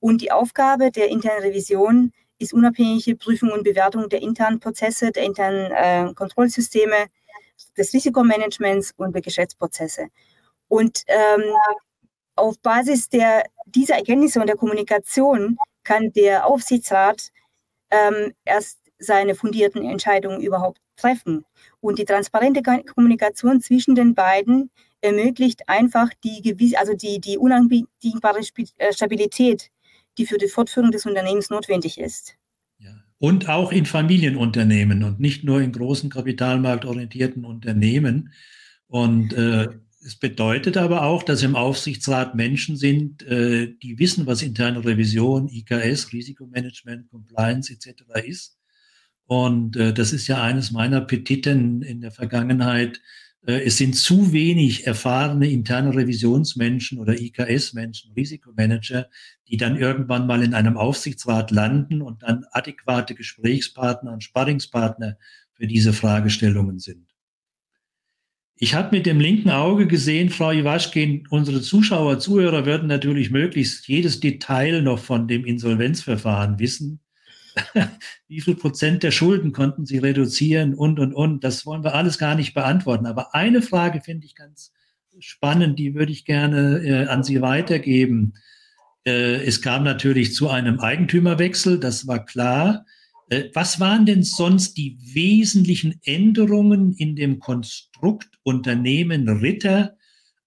[0.00, 5.24] Und die Aufgabe der internen Revision ist unabhängige Prüfung und Bewertung der internen Prozesse, der
[5.24, 7.06] internen äh, Kontrollsysteme,
[7.76, 10.08] des Risikomanagements und der Geschäftsprozesse.
[10.68, 11.42] Und ähm,
[12.36, 17.30] auf Basis der, dieser Erkenntnisse und der Kommunikation kann der Aufsichtsrat
[17.90, 21.44] ähm, erst seine fundierten Entscheidungen überhaupt treffen.
[21.80, 24.70] Und die transparente Kommunikation zwischen den beiden
[25.04, 28.40] ermöglicht einfach die, also die, die unabdingbare
[28.78, 29.70] äh, Stabilität,
[30.18, 32.36] die für die Fortführung des Unternehmens notwendig ist.
[32.78, 32.94] Ja.
[33.18, 38.32] Und auch in Familienunternehmen und nicht nur in großen kapitalmarktorientierten Unternehmen.
[38.88, 39.68] Und äh,
[40.06, 45.48] Es bedeutet aber auch, dass im Aufsichtsrat Menschen sind, äh, die wissen, was interne Revision,
[45.48, 48.04] IKS, Risikomanagement, Compliance etc.
[48.26, 48.58] ist.
[49.26, 53.00] Und äh, das ist ja eines meiner Petiten in der Vergangenheit.
[53.46, 59.08] Äh, es sind zu wenig erfahrene interne Revisionsmenschen oder IKS-Menschen, Risikomanager,
[59.48, 65.16] die dann irgendwann mal in einem Aufsichtsrat landen und dann adäquate Gesprächspartner und Sparringspartner
[65.52, 67.06] für diese Fragestellungen sind.
[68.56, 73.88] Ich habe mit dem linken Auge gesehen, Frau Iwaschkin, unsere Zuschauer, Zuhörer würden natürlich möglichst
[73.88, 77.00] jedes Detail noch von dem Insolvenzverfahren wissen.
[78.28, 81.44] Wie viel Prozent der Schulden konnten Sie reduzieren und, und, und.
[81.44, 83.06] Das wollen wir alles gar nicht beantworten.
[83.06, 84.72] Aber eine Frage finde ich ganz
[85.18, 88.34] spannend, die würde ich gerne äh, an Sie weitergeben.
[89.06, 92.84] Äh, es kam natürlich zu einem Eigentümerwechsel, das war klar.
[93.28, 99.96] Äh, was waren denn sonst die wesentlichen Änderungen in dem Konstrukt Unternehmen Ritter,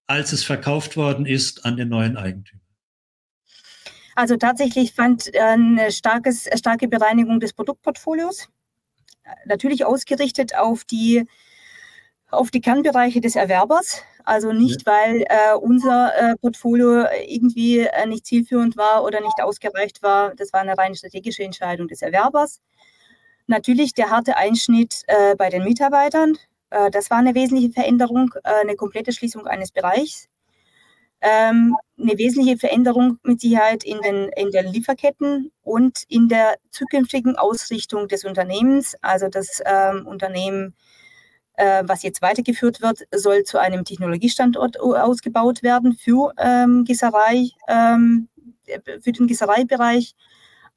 [0.06, 2.57] als es verkauft worden ist an den neuen Eigentümer?
[4.18, 8.48] Also tatsächlich fand eine starkes, starke Bereinigung des Produktportfolios,
[9.46, 11.24] natürlich ausgerichtet auf die,
[12.28, 14.02] auf die Kernbereiche des Erwerbers.
[14.24, 20.02] Also nicht, weil äh, unser äh, Portfolio irgendwie äh, nicht zielführend war oder nicht ausgereicht
[20.02, 20.34] war.
[20.34, 22.60] Das war eine rein strategische Entscheidung des Erwerbers.
[23.46, 26.36] Natürlich der harte Einschnitt äh, bei den Mitarbeitern.
[26.70, 30.28] Äh, das war eine wesentliche Veränderung, äh, eine komplette Schließung eines Bereichs.
[31.20, 37.36] Ähm, eine wesentliche Veränderung mit Sicherheit in den, in den Lieferketten und in der zukünftigen
[37.36, 38.94] Ausrichtung des Unternehmens.
[39.02, 40.76] Also das ähm, Unternehmen,
[41.54, 48.28] äh, was jetzt weitergeführt wird, soll zu einem Technologiestandort ausgebaut werden für ähm, Gießerei, ähm,
[49.00, 50.14] für den Gießereibereich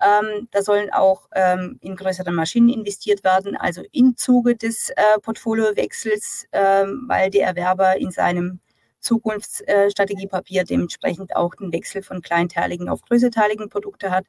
[0.02, 5.20] ähm, da sollen auch ähm, in größere Maschinen investiert werden, also im Zuge des äh,
[5.22, 8.60] Portfoliowechsels, ähm, weil der Erwerber in seinem
[9.02, 14.26] Zukunftsstrategiepapier dementsprechend auch den Wechsel von kleinteiligen auf größerteiligen Produkte hat.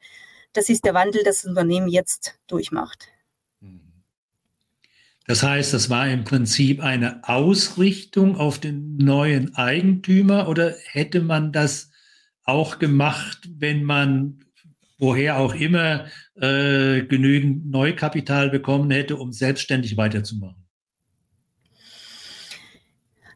[0.52, 3.08] Das ist der Wandel, das, das Unternehmen jetzt durchmacht.
[5.26, 11.52] Das heißt, das war im Prinzip eine Ausrichtung auf den neuen Eigentümer oder hätte man
[11.52, 11.90] das
[12.44, 14.40] auch gemacht, wenn man
[14.98, 20.61] woher auch immer äh, genügend Neukapital bekommen hätte, um selbstständig weiterzumachen?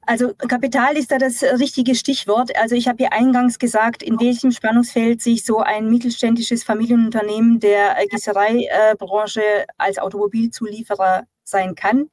[0.08, 2.56] Also Kapital ist da das richtige Stichwort.
[2.56, 7.96] Also ich habe hier eingangs gesagt, in welchem Spannungsfeld sich so ein mittelständisches Familienunternehmen der
[8.08, 12.08] Gießereibranche als Automobilzulieferer sein kann.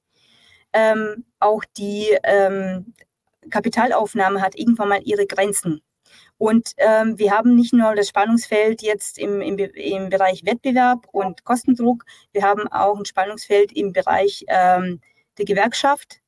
[0.73, 2.95] Ähm, auch die ähm,
[3.51, 5.81] Kapitalaufnahme hat irgendwann mal ihre Grenzen.
[6.39, 11.43] Und ähm, wir haben nicht nur das Spannungsfeld jetzt im, im, im Bereich Wettbewerb und
[11.43, 14.99] Kostendruck, wir haben auch ein Spannungsfeld im Bereich ähm,
[15.37, 16.22] der Gewerkschaft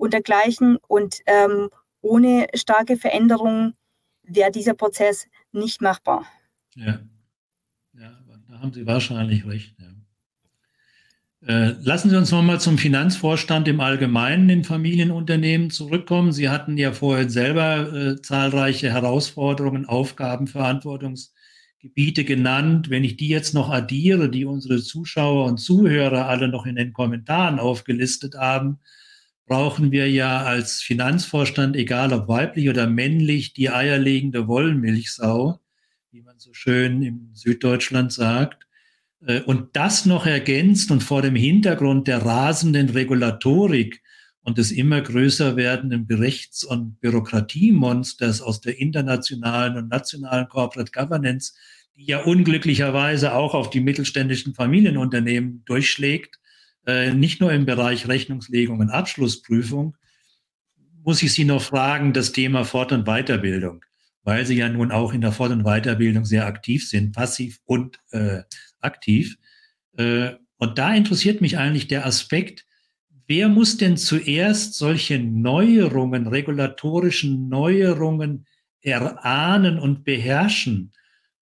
[0.00, 0.78] und dergleichen.
[0.88, 1.70] Und ähm,
[2.00, 3.74] ohne starke Veränderungen
[4.22, 6.26] wäre dieser Prozess nicht machbar.
[6.74, 7.00] Ja,
[7.92, 9.74] ja da haben Sie wahrscheinlich recht.
[9.78, 9.86] Ja.
[11.46, 16.32] Äh, lassen Sie uns nochmal zum Finanzvorstand im Allgemeinen in Familienunternehmen zurückkommen.
[16.32, 22.90] Sie hatten ja vorher selber äh, zahlreiche Herausforderungen, Aufgaben, Verantwortungsgebiete genannt.
[22.90, 26.92] Wenn ich die jetzt noch addiere, die unsere Zuschauer und Zuhörer alle noch in den
[26.92, 28.80] Kommentaren aufgelistet haben,
[29.50, 35.58] brauchen wir ja als Finanzvorstand, egal ob weiblich oder männlich, die eierlegende Wollmilchsau,
[36.12, 38.68] wie man so schön im Süddeutschland sagt.
[39.26, 44.00] Äh, und das noch ergänzt und vor dem Hintergrund der rasenden Regulatorik
[44.42, 51.54] und des immer größer werdenden Rechts- und Bürokratiemonsters aus der internationalen und nationalen Corporate Governance,
[51.96, 56.39] die ja unglücklicherweise auch auf die mittelständischen Familienunternehmen durchschlägt,
[57.14, 59.96] nicht nur im Bereich Rechnungslegung und Abschlussprüfung,
[61.02, 63.84] muss ich Sie noch fragen, das Thema Fort- und Weiterbildung,
[64.22, 67.98] weil Sie ja nun auch in der Fort- und Weiterbildung sehr aktiv sind, passiv und
[68.12, 68.42] äh,
[68.80, 69.36] aktiv.
[69.96, 72.66] Äh, und da interessiert mich eigentlich der Aspekt,
[73.26, 78.46] wer muss denn zuerst solche Neuerungen, regulatorischen Neuerungen
[78.82, 80.92] erahnen und beherrschen?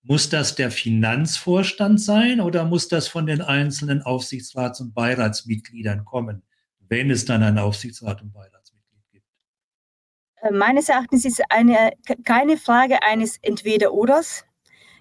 [0.09, 6.43] Muss das der Finanzvorstand sein oder muss das von den einzelnen Aufsichtsrats- und Beiratsmitgliedern kommen,
[6.89, 9.27] wenn es dann einen Aufsichtsrat und Beiratsmitglied gibt?
[10.41, 11.93] Äh, meines Erachtens ist eine,
[12.25, 14.47] keine Frage eines Entweder-Oders,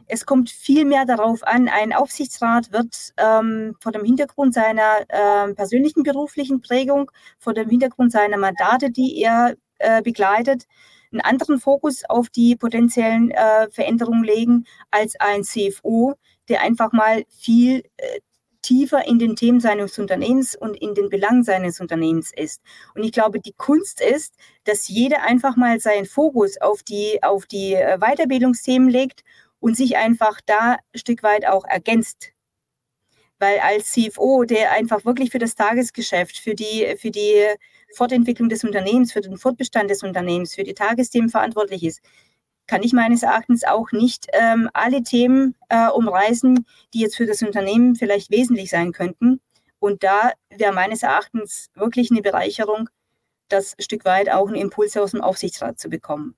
[0.07, 5.53] es kommt viel mehr darauf an, ein Aufsichtsrat wird ähm, vor dem Hintergrund seiner äh,
[5.53, 10.65] persönlichen beruflichen Prägung, vor dem Hintergrund seiner Mandate, die er äh, begleitet,
[11.11, 16.15] einen anderen Fokus auf die potenziellen äh, Veränderungen legen als ein CFO,
[16.49, 18.19] der einfach mal viel äh,
[18.61, 22.61] tiefer in den Themen seines Unternehmens und in den Belangen seines Unternehmens ist.
[22.95, 24.35] Und ich glaube, die Kunst ist,
[24.65, 29.23] dass jeder einfach mal seinen Fokus auf die, auf die äh, Weiterbildungsthemen legt
[29.59, 32.33] und sich einfach da ein Stück weit auch ergänzt.
[33.39, 37.45] Weil als CFO, der einfach wirklich für das Tagesgeschäft, für die, für die
[37.93, 42.01] Fortentwicklung des Unternehmens, für den Fortbestand des Unternehmens, für die Tagesthemen verantwortlich ist,
[42.67, 47.41] kann ich meines Erachtens auch nicht ähm, alle Themen äh, umreißen, die jetzt für das
[47.41, 49.39] Unternehmen vielleicht wesentlich sein könnten.
[49.79, 52.89] Und da wäre meines Erachtens wirklich eine Bereicherung,
[53.47, 56.35] das Stück weit auch einen Impuls aus dem Aufsichtsrat zu bekommen.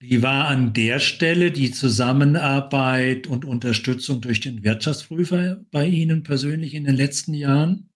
[0.00, 6.74] Wie war an der Stelle die Zusammenarbeit und Unterstützung durch den Wirtschaftsprüfer bei Ihnen persönlich
[6.74, 7.87] in den letzten Jahren?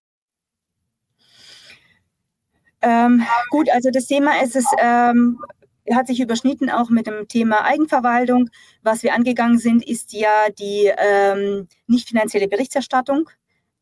[2.82, 5.38] Ähm, gut, also das Thema ist es, ähm,
[5.90, 8.50] hat sich überschnitten auch mit dem Thema Eigenverwaltung.
[8.82, 13.28] Was wir angegangen sind, ist ja die ähm, nicht finanzielle Berichterstattung.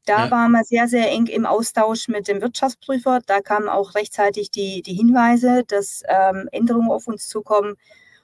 [0.07, 0.30] Da ja.
[0.30, 3.20] waren wir sehr, sehr eng im Austausch mit dem Wirtschaftsprüfer.
[3.26, 7.74] Da kamen auch rechtzeitig die, die Hinweise, dass ähm, Änderungen auf uns zukommen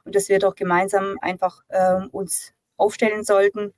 [0.05, 3.75] und dass wir doch gemeinsam einfach ähm, uns aufstellen sollten,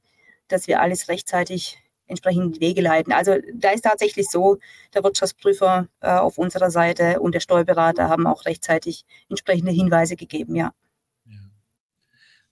[0.48, 1.78] dass wir alles rechtzeitig
[2.08, 3.12] entsprechend Wege leiten.
[3.12, 4.58] Also da ist tatsächlich so,
[4.94, 10.56] der Wirtschaftsprüfer äh, auf unserer Seite und der Steuerberater haben auch rechtzeitig entsprechende Hinweise gegeben,
[10.56, 10.72] ja.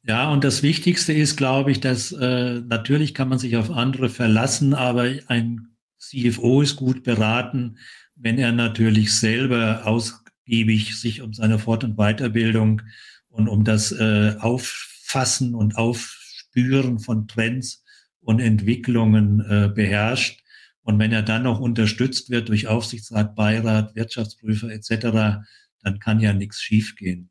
[0.08, 4.08] Ja, und das Wichtigste ist, glaube ich, dass äh, natürlich kann man sich auf andere
[4.08, 7.78] verlassen, aber ein CFO ist gut beraten,
[8.14, 12.82] wenn er natürlich selber ausgiebig sich um seine Fort- und Weiterbildung
[13.28, 17.82] und um das äh, Auffassen und Aufspüren von Trends
[18.26, 20.42] und Entwicklungen äh, beherrscht.
[20.82, 25.44] Und wenn er dann noch unterstützt wird durch Aufsichtsrat, Beirat, Wirtschaftsprüfer etc.,
[25.82, 27.30] dann kann ja nichts schiefgehen.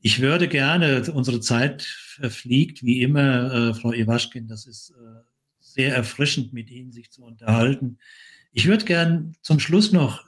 [0.00, 5.22] Ich würde gerne, unsere Zeit verfliegt wie immer, äh, Frau Iwaschkin, das ist äh,
[5.60, 7.98] sehr erfrischend, mit Ihnen sich zu unterhalten.
[8.52, 10.24] Ich würde gern zum Schluss noch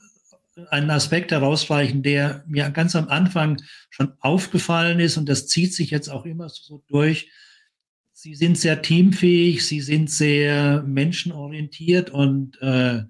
[0.71, 5.91] einen Aspekt herausstreichen, der mir ganz am Anfang schon aufgefallen ist und das zieht sich
[5.91, 7.31] jetzt auch immer so durch.
[8.23, 13.05] Sie sind sehr teamfähig, Sie sind sehr menschenorientiert und äh,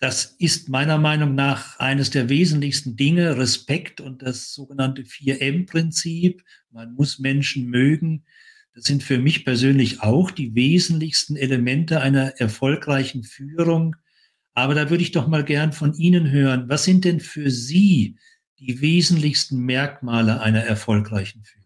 [0.00, 6.42] das ist meiner Meinung nach eines der wesentlichsten Dinge, Respekt und das sogenannte 4M-Prinzip.
[6.72, 8.24] Man muss Menschen mögen.
[8.74, 13.94] Das sind für mich persönlich auch die wesentlichsten Elemente einer erfolgreichen Führung.
[14.52, 16.68] Aber da würde ich doch mal gern von Ihnen hören.
[16.68, 18.18] Was sind denn für Sie
[18.58, 21.63] die wesentlichsten Merkmale einer erfolgreichen Führung?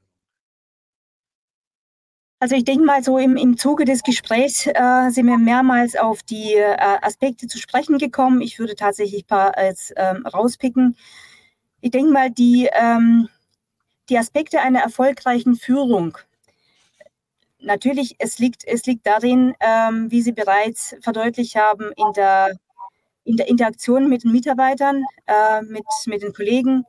[2.41, 6.23] Also ich denke mal, so im, im Zuge des Gesprächs äh, sind wir mehrmals auf
[6.23, 8.41] die äh, Aspekte zu sprechen gekommen.
[8.41, 10.97] Ich würde tatsächlich ein paar als ähm, rauspicken.
[11.81, 13.29] Ich denke mal, die, ähm,
[14.09, 16.17] die Aspekte einer erfolgreichen Führung.
[17.61, 22.57] Natürlich, es liegt, es liegt darin, ähm, wie Sie bereits verdeutlicht haben, in der,
[23.25, 26.85] in der Interaktion mit den Mitarbeitern, äh, mit, mit den Kollegen,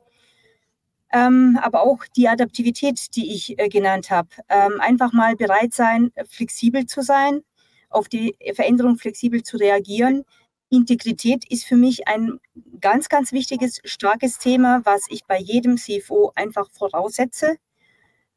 [1.12, 4.28] ähm, aber auch die Adaptivität, die ich äh, genannt habe.
[4.48, 7.42] Ähm, einfach mal bereit sein, flexibel zu sein,
[7.88, 10.24] auf die Veränderung flexibel zu reagieren.
[10.70, 12.38] Integrität ist für mich ein
[12.80, 17.56] ganz, ganz wichtiges, starkes Thema, was ich bei jedem CFO einfach voraussetze,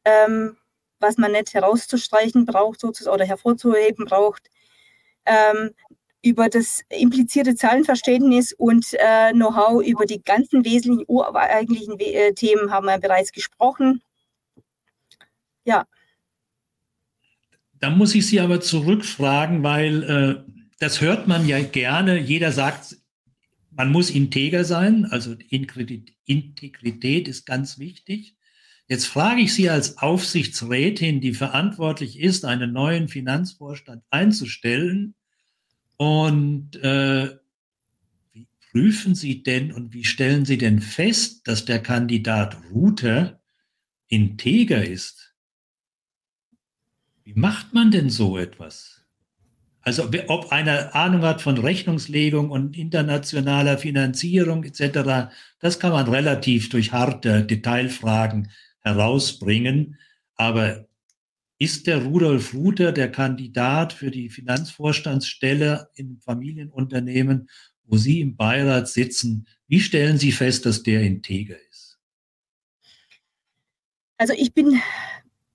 [0.04, 0.56] ähm,
[0.98, 4.50] was man nicht herauszustreichen braucht sozusagen, oder hervorzuheben braucht.
[6.24, 12.86] Über das implizierte Zahlenverständnis und äh, Know-how über die ganzen wesentlichen ureigentlichen äh, Themen haben
[12.86, 14.00] wir bereits gesprochen.
[15.66, 15.86] Ja.
[17.74, 22.18] Da muss ich Sie aber zurückfragen, weil äh, das hört man ja gerne.
[22.18, 22.96] Jeder sagt,
[23.70, 28.36] man muss integer sein, also Integrität ist ganz wichtig.
[28.86, 35.14] Jetzt frage ich Sie als Aufsichtsrätin, die verantwortlich ist, einen neuen Finanzvorstand einzustellen,
[35.96, 37.36] und äh,
[38.32, 43.40] wie prüfen Sie denn und wie stellen Sie denn fest, dass der Kandidat Ruther
[44.08, 45.34] integer ist?
[47.24, 49.02] Wie macht man denn so etwas?
[49.80, 55.30] Also ob einer Ahnung hat von Rechnungslegung und internationaler Finanzierung etc.,
[55.60, 59.98] das kann man relativ durch harte Detailfragen herausbringen.
[60.36, 60.86] Aber
[61.58, 67.48] ist der Rudolf Ruther der Kandidat für die Finanzvorstandsstelle im Familienunternehmen,
[67.84, 69.46] wo Sie im Beirat sitzen?
[69.68, 71.98] Wie stellen Sie fest, dass der integer ist?
[74.16, 74.80] Also ich bin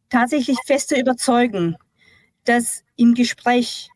[0.10, 1.76] tatsächlich fest zu überzeugen,
[2.44, 3.90] dass im Gespräch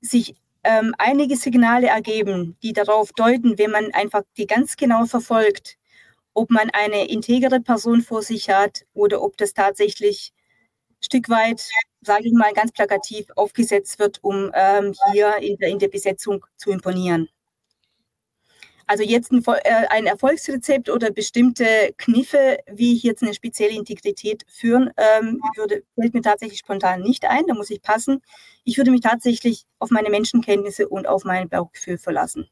[0.00, 5.76] sich ähm, einige Signale ergeben, die darauf deuten, wenn man einfach die ganz genau verfolgt,
[6.34, 10.32] ob man eine integere Person vor sich hat oder ob das tatsächlich
[11.00, 11.62] Stück weit,
[12.00, 16.44] sage ich mal ganz plakativ, aufgesetzt wird, um ähm, hier in der, in der Besetzung
[16.56, 17.28] zu imponieren.
[18.88, 24.44] Also jetzt ein, äh, ein, Erfolgsrezept oder bestimmte Kniffe, wie ich jetzt eine spezielle Integrität
[24.48, 27.46] führen, ähm, würde, fällt mir tatsächlich spontan nicht ein.
[27.48, 28.22] Da muss ich passen.
[28.62, 32.48] Ich würde mich tatsächlich auf meine Menschenkenntnisse und auf mein Bauchgefühl verlassen.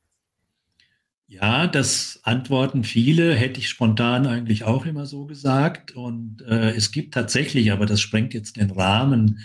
[1.27, 5.93] Ja, das antworten viele, hätte ich spontan eigentlich auch immer so gesagt.
[5.93, 9.41] Und äh, es gibt tatsächlich, aber das sprengt jetzt den Rahmen,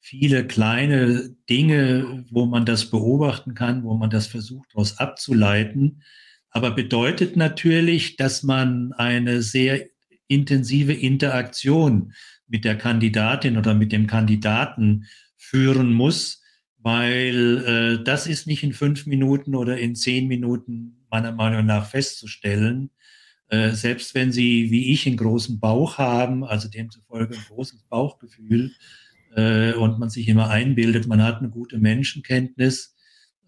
[0.00, 6.02] viele kleine Dinge, wo man das beobachten kann, wo man das versucht, daraus abzuleiten
[6.54, 9.86] aber bedeutet natürlich, dass man eine sehr
[10.28, 12.12] intensive Interaktion
[12.46, 15.06] mit der Kandidatin oder mit dem Kandidaten
[15.36, 16.42] führen muss,
[16.78, 21.86] weil äh, das ist nicht in fünf Minuten oder in zehn Minuten meiner Meinung nach
[21.86, 22.90] festzustellen.
[23.48, 28.72] Äh, selbst wenn Sie, wie ich, einen großen Bauch haben, also demzufolge ein großes Bauchgefühl
[29.36, 32.96] äh, und man sich immer einbildet, man hat eine gute Menschenkenntnis,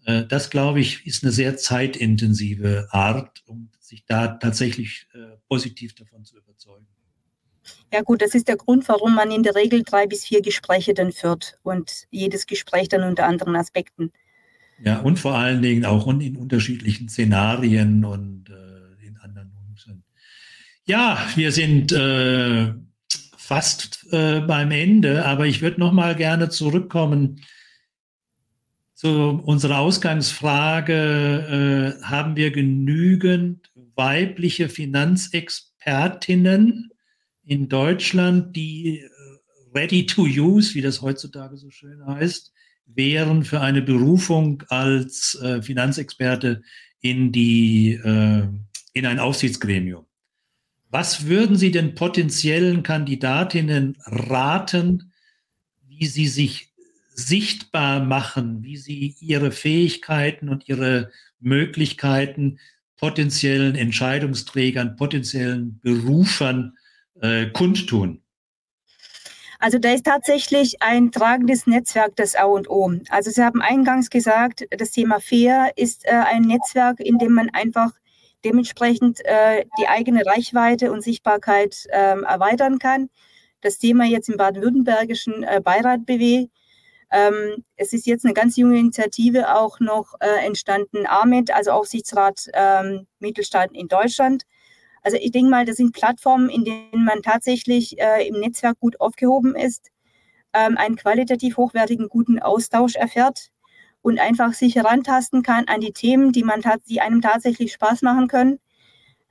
[0.05, 5.93] äh, das, glaube ich, ist eine sehr zeitintensive Art, um sich da tatsächlich äh, positiv
[5.95, 6.87] davon zu überzeugen.
[7.91, 10.93] Ja gut, das ist der Grund, warum man in der Regel drei bis vier Gespräche
[10.93, 14.13] dann führt und jedes Gespräch dann unter anderen Aspekten.
[14.83, 20.03] Ja, und vor allen Dingen auch in unterschiedlichen Szenarien und äh, in anderen Nuancen.
[20.85, 22.73] Ja, wir sind äh,
[23.37, 27.41] fast äh, beim Ende, aber ich würde noch mal gerne zurückkommen
[28.97, 36.89] zu unserer Ausgangsfrage, äh, haben wir genügend weibliche Finanzexpertinnen
[37.45, 39.07] in Deutschland, die äh,
[39.75, 42.51] ready to use, wie das heutzutage so schön heißt,
[42.87, 46.61] wären für eine Berufung als äh, Finanzexperte
[46.99, 48.47] in die, äh,
[48.93, 50.05] in ein Aufsichtsgremium.
[50.89, 55.11] Was würden Sie den potenziellen Kandidatinnen raten,
[55.87, 56.73] wie sie sich
[57.13, 62.59] sichtbar machen, wie sie ihre Fähigkeiten und ihre Möglichkeiten
[62.95, 66.77] potenziellen Entscheidungsträgern, potenziellen Berufern
[67.19, 68.21] äh, kundtun?
[69.59, 72.91] Also da ist tatsächlich ein tragendes Netzwerk das A und O.
[73.09, 77.49] Also Sie haben eingangs gesagt, das Thema Fair ist äh, ein Netzwerk, in dem man
[77.51, 77.91] einfach
[78.45, 83.09] dementsprechend äh, die eigene Reichweite und Sichtbarkeit ähm, erweitern kann.
[83.61, 86.47] Das Thema jetzt im baden-württembergischen äh, Beirat BW
[87.11, 92.47] ähm, es ist jetzt eine ganz junge Initiative auch noch äh, entstanden, AMIT, also Aufsichtsrat
[92.53, 94.43] ähm, Mittelstand in Deutschland.
[95.07, 98.99] Also ich denke mal, das sind Plattformen, in denen man tatsächlich äh, im Netzwerk gut
[98.99, 99.89] aufgehoben ist,
[100.51, 103.47] ähm, einen qualitativ hochwertigen, guten Austausch erfährt
[104.01, 108.27] und einfach sich herantasten kann an die Themen, die, man die einem tatsächlich Spaß machen
[108.27, 108.59] können.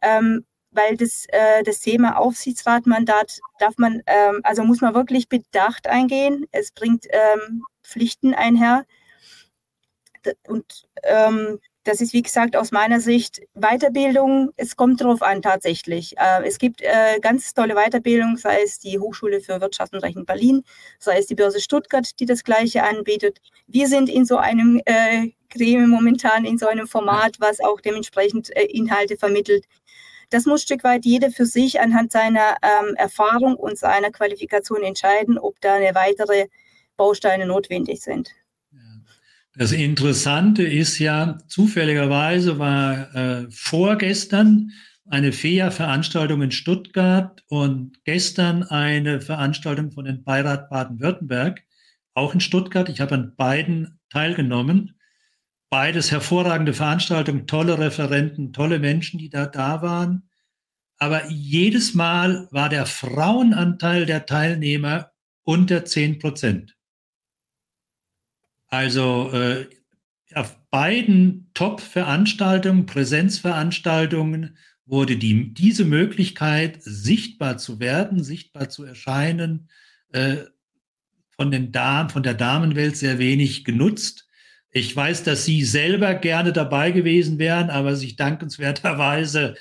[0.00, 5.88] Ähm, weil das, äh, das Thema Aufsichtsratmandat darf man, ähm, also muss man wirklich bedacht
[5.88, 6.46] eingehen.
[6.52, 8.86] Es bringt ähm, Pflichten einher.
[10.48, 14.50] Und ähm, das ist, wie gesagt, aus meiner Sicht Weiterbildung.
[14.56, 16.16] Es kommt darauf an, tatsächlich.
[16.18, 20.16] Äh, es gibt äh, ganz tolle Weiterbildung, sei es die Hochschule für Wirtschaft und Recht
[20.16, 20.62] in Berlin,
[20.98, 23.40] sei es die Börse Stuttgart, die das Gleiche anbietet.
[23.68, 28.50] Wir sind in so einem äh, Gremium momentan, in so einem Format, was auch dementsprechend
[28.50, 29.64] Inhalte vermittelt,
[30.30, 34.82] das muss ein Stück weit jeder für sich anhand seiner ähm, Erfahrung und seiner Qualifikation
[34.82, 36.48] entscheiden, ob da eine weitere
[36.96, 38.34] Bausteine notwendig sind.
[39.58, 44.70] Das Interessante ist ja, zufälligerweise war äh, vorgestern
[45.08, 51.62] eine FEA-Veranstaltung in Stuttgart und gestern eine Veranstaltung von den Beirat Baden-Württemberg,
[52.12, 52.90] auch in Stuttgart.
[52.90, 54.98] Ich habe an beiden teilgenommen.
[55.70, 60.28] Beides hervorragende Veranstaltungen, tolle Referenten, tolle Menschen, die da da waren.
[60.98, 65.12] Aber jedes Mal war der Frauenanteil der Teilnehmer
[65.44, 66.76] unter 10 Prozent.
[68.68, 69.66] Also äh,
[70.34, 79.68] auf beiden Top-Veranstaltungen, Präsenzveranstaltungen, wurde die, diese Möglichkeit, sichtbar zu werden, sichtbar zu erscheinen,
[80.12, 80.36] äh,
[81.36, 84.26] von, den Damen, von der Damenwelt sehr wenig genutzt.
[84.70, 89.54] Ich weiß, dass Sie selber gerne dabei gewesen wären, aber sich dankenswerterweise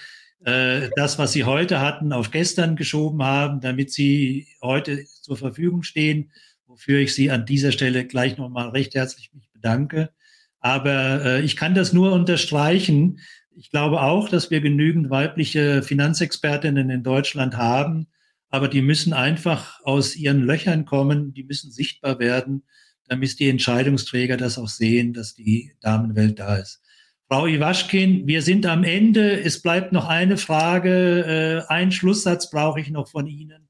[0.44, 5.84] äh, das, was Sie heute hatten, auf gestern geschoben haben, damit Sie heute zur Verfügung
[5.84, 6.32] stehen,
[6.76, 10.12] wofür ich Sie an dieser Stelle gleich nochmal recht herzlich bedanke.
[10.60, 13.20] Aber äh, ich kann das nur unterstreichen.
[13.56, 18.08] Ich glaube auch, dass wir genügend weibliche Finanzexpertinnen in Deutschland haben,
[18.50, 22.64] aber die müssen einfach aus ihren Löchern kommen, die müssen sichtbar werden
[23.08, 26.82] damit die Entscheidungsträger das auch sehen, dass die Damenwelt da ist.
[27.28, 29.42] Frau Iwaschkin, wir sind am Ende.
[29.42, 31.66] Es bleibt noch eine Frage.
[31.68, 33.65] Äh, ein Schlusssatz brauche ich noch von Ihnen.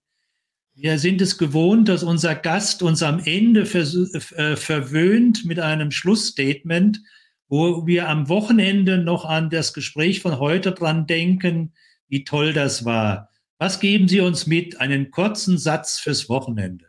[0.78, 6.99] Wir sind es gewohnt, dass unser Gast uns am Ende äh, verwöhnt mit einem Schlussstatement,
[7.47, 11.73] wo wir am Wochenende noch an das Gespräch von heute dran denken,
[12.09, 13.30] wie toll das war.
[13.57, 14.82] Was geben Sie uns mit?
[14.82, 16.88] Einen kurzen Satz fürs Wochenende.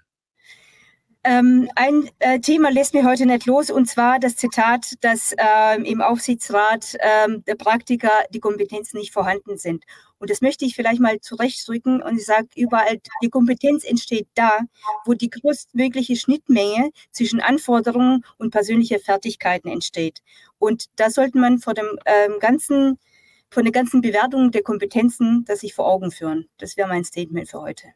[1.22, 5.84] Ähm, ein äh, Thema lässt mir heute nicht los, und zwar das Zitat, dass ähm,
[5.84, 9.84] im Aufsichtsrat ähm, der Praktiker die Kompetenzen nicht vorhanden sind.
[10.19, 14.61] Und das möchte ich vielleicht mal zurechtdrücken und ich sage überall, die Kompetenz entsteht da,
[15.05, 20.23] wo die größtmögliche Schnittmenge zwischen Anforderungen und persönlicher Fertigkeiten entsteht.
[20.59, 22.99] Und da sollte man vor dem ähm, ganzen,
[23.51, 26.49] von der ganzen Bewertung der Kompetenzen das sich vor Augen führen.
[26.59, 27.89] Das wäre mein Statement für heute.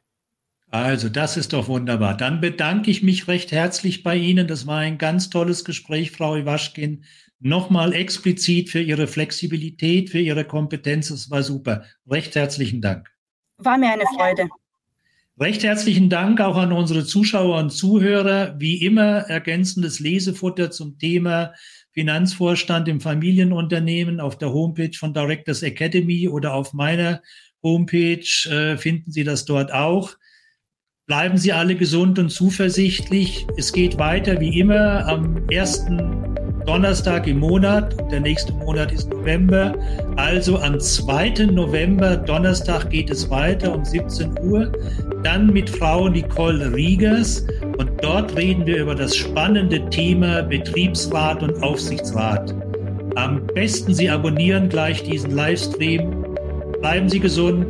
[0.73, 2.17] Also, das ist doch wunderbar.
[2.17, 4.47] Dann bedanke ich mich recht herzlich bei Ihnen.
[4.47, 7.05] Das war ein ganz tolles Gespräch, Frau Iwaschkin.
[7.41, 11.09] Nochmal explizit für Ihre Flexibilität, für Ihre Kompetenz.
[11.09, 11.85] Das war super.
[12.09, 13.11] Recht herzlichen Dank.
[13.57, 14.49] War mir eine Freude.
[15.41, 18.57] Recht herzlichen Dank auch an unsere Zuschauer und Zuhörer.
[18.59, 21.55] Wie immer ergänzendes Lesefutter zum Thema
[21.93, 27.23] Finanzvorstand im Familienunternehmen auf der Homepage von Directors Academy oder auf meiner
[27.63, 30.15] Homepage äh, finden Sie das dort auch.
[31.07, 33.47] Bleiben Sie alle gesund und zuversichtlich.
[33.57, 36.35] Es geht weiter wie immer am ersten
[36.67, 37.95] Donnerstag im Monat.
[38.11, 39.75] Der nächste Monat ist November.
[40.17, 41.47] Also am 2.
[41.53, 44.73] November, Donnerstag, geht es weiter um 17 Uhr.
[45.23, 47.45] Dann mit Frau Nicole Riegers.
[47.79, 52.55] Und dort reden wir über das spannende Thema Betriebsrat und Aufsichtsrat.
[53.17, 56.25] Am besten Sie abonnieren gleich diesen Livestream.
[56.81, 57.67] Bleiben Sie gesund.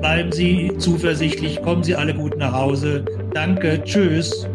[0.00, 3.04] Bleiben Sie zuversichtlich, kommen Sie alle gut nach Hause.
[3.34, 4.48] Danke, tschüss.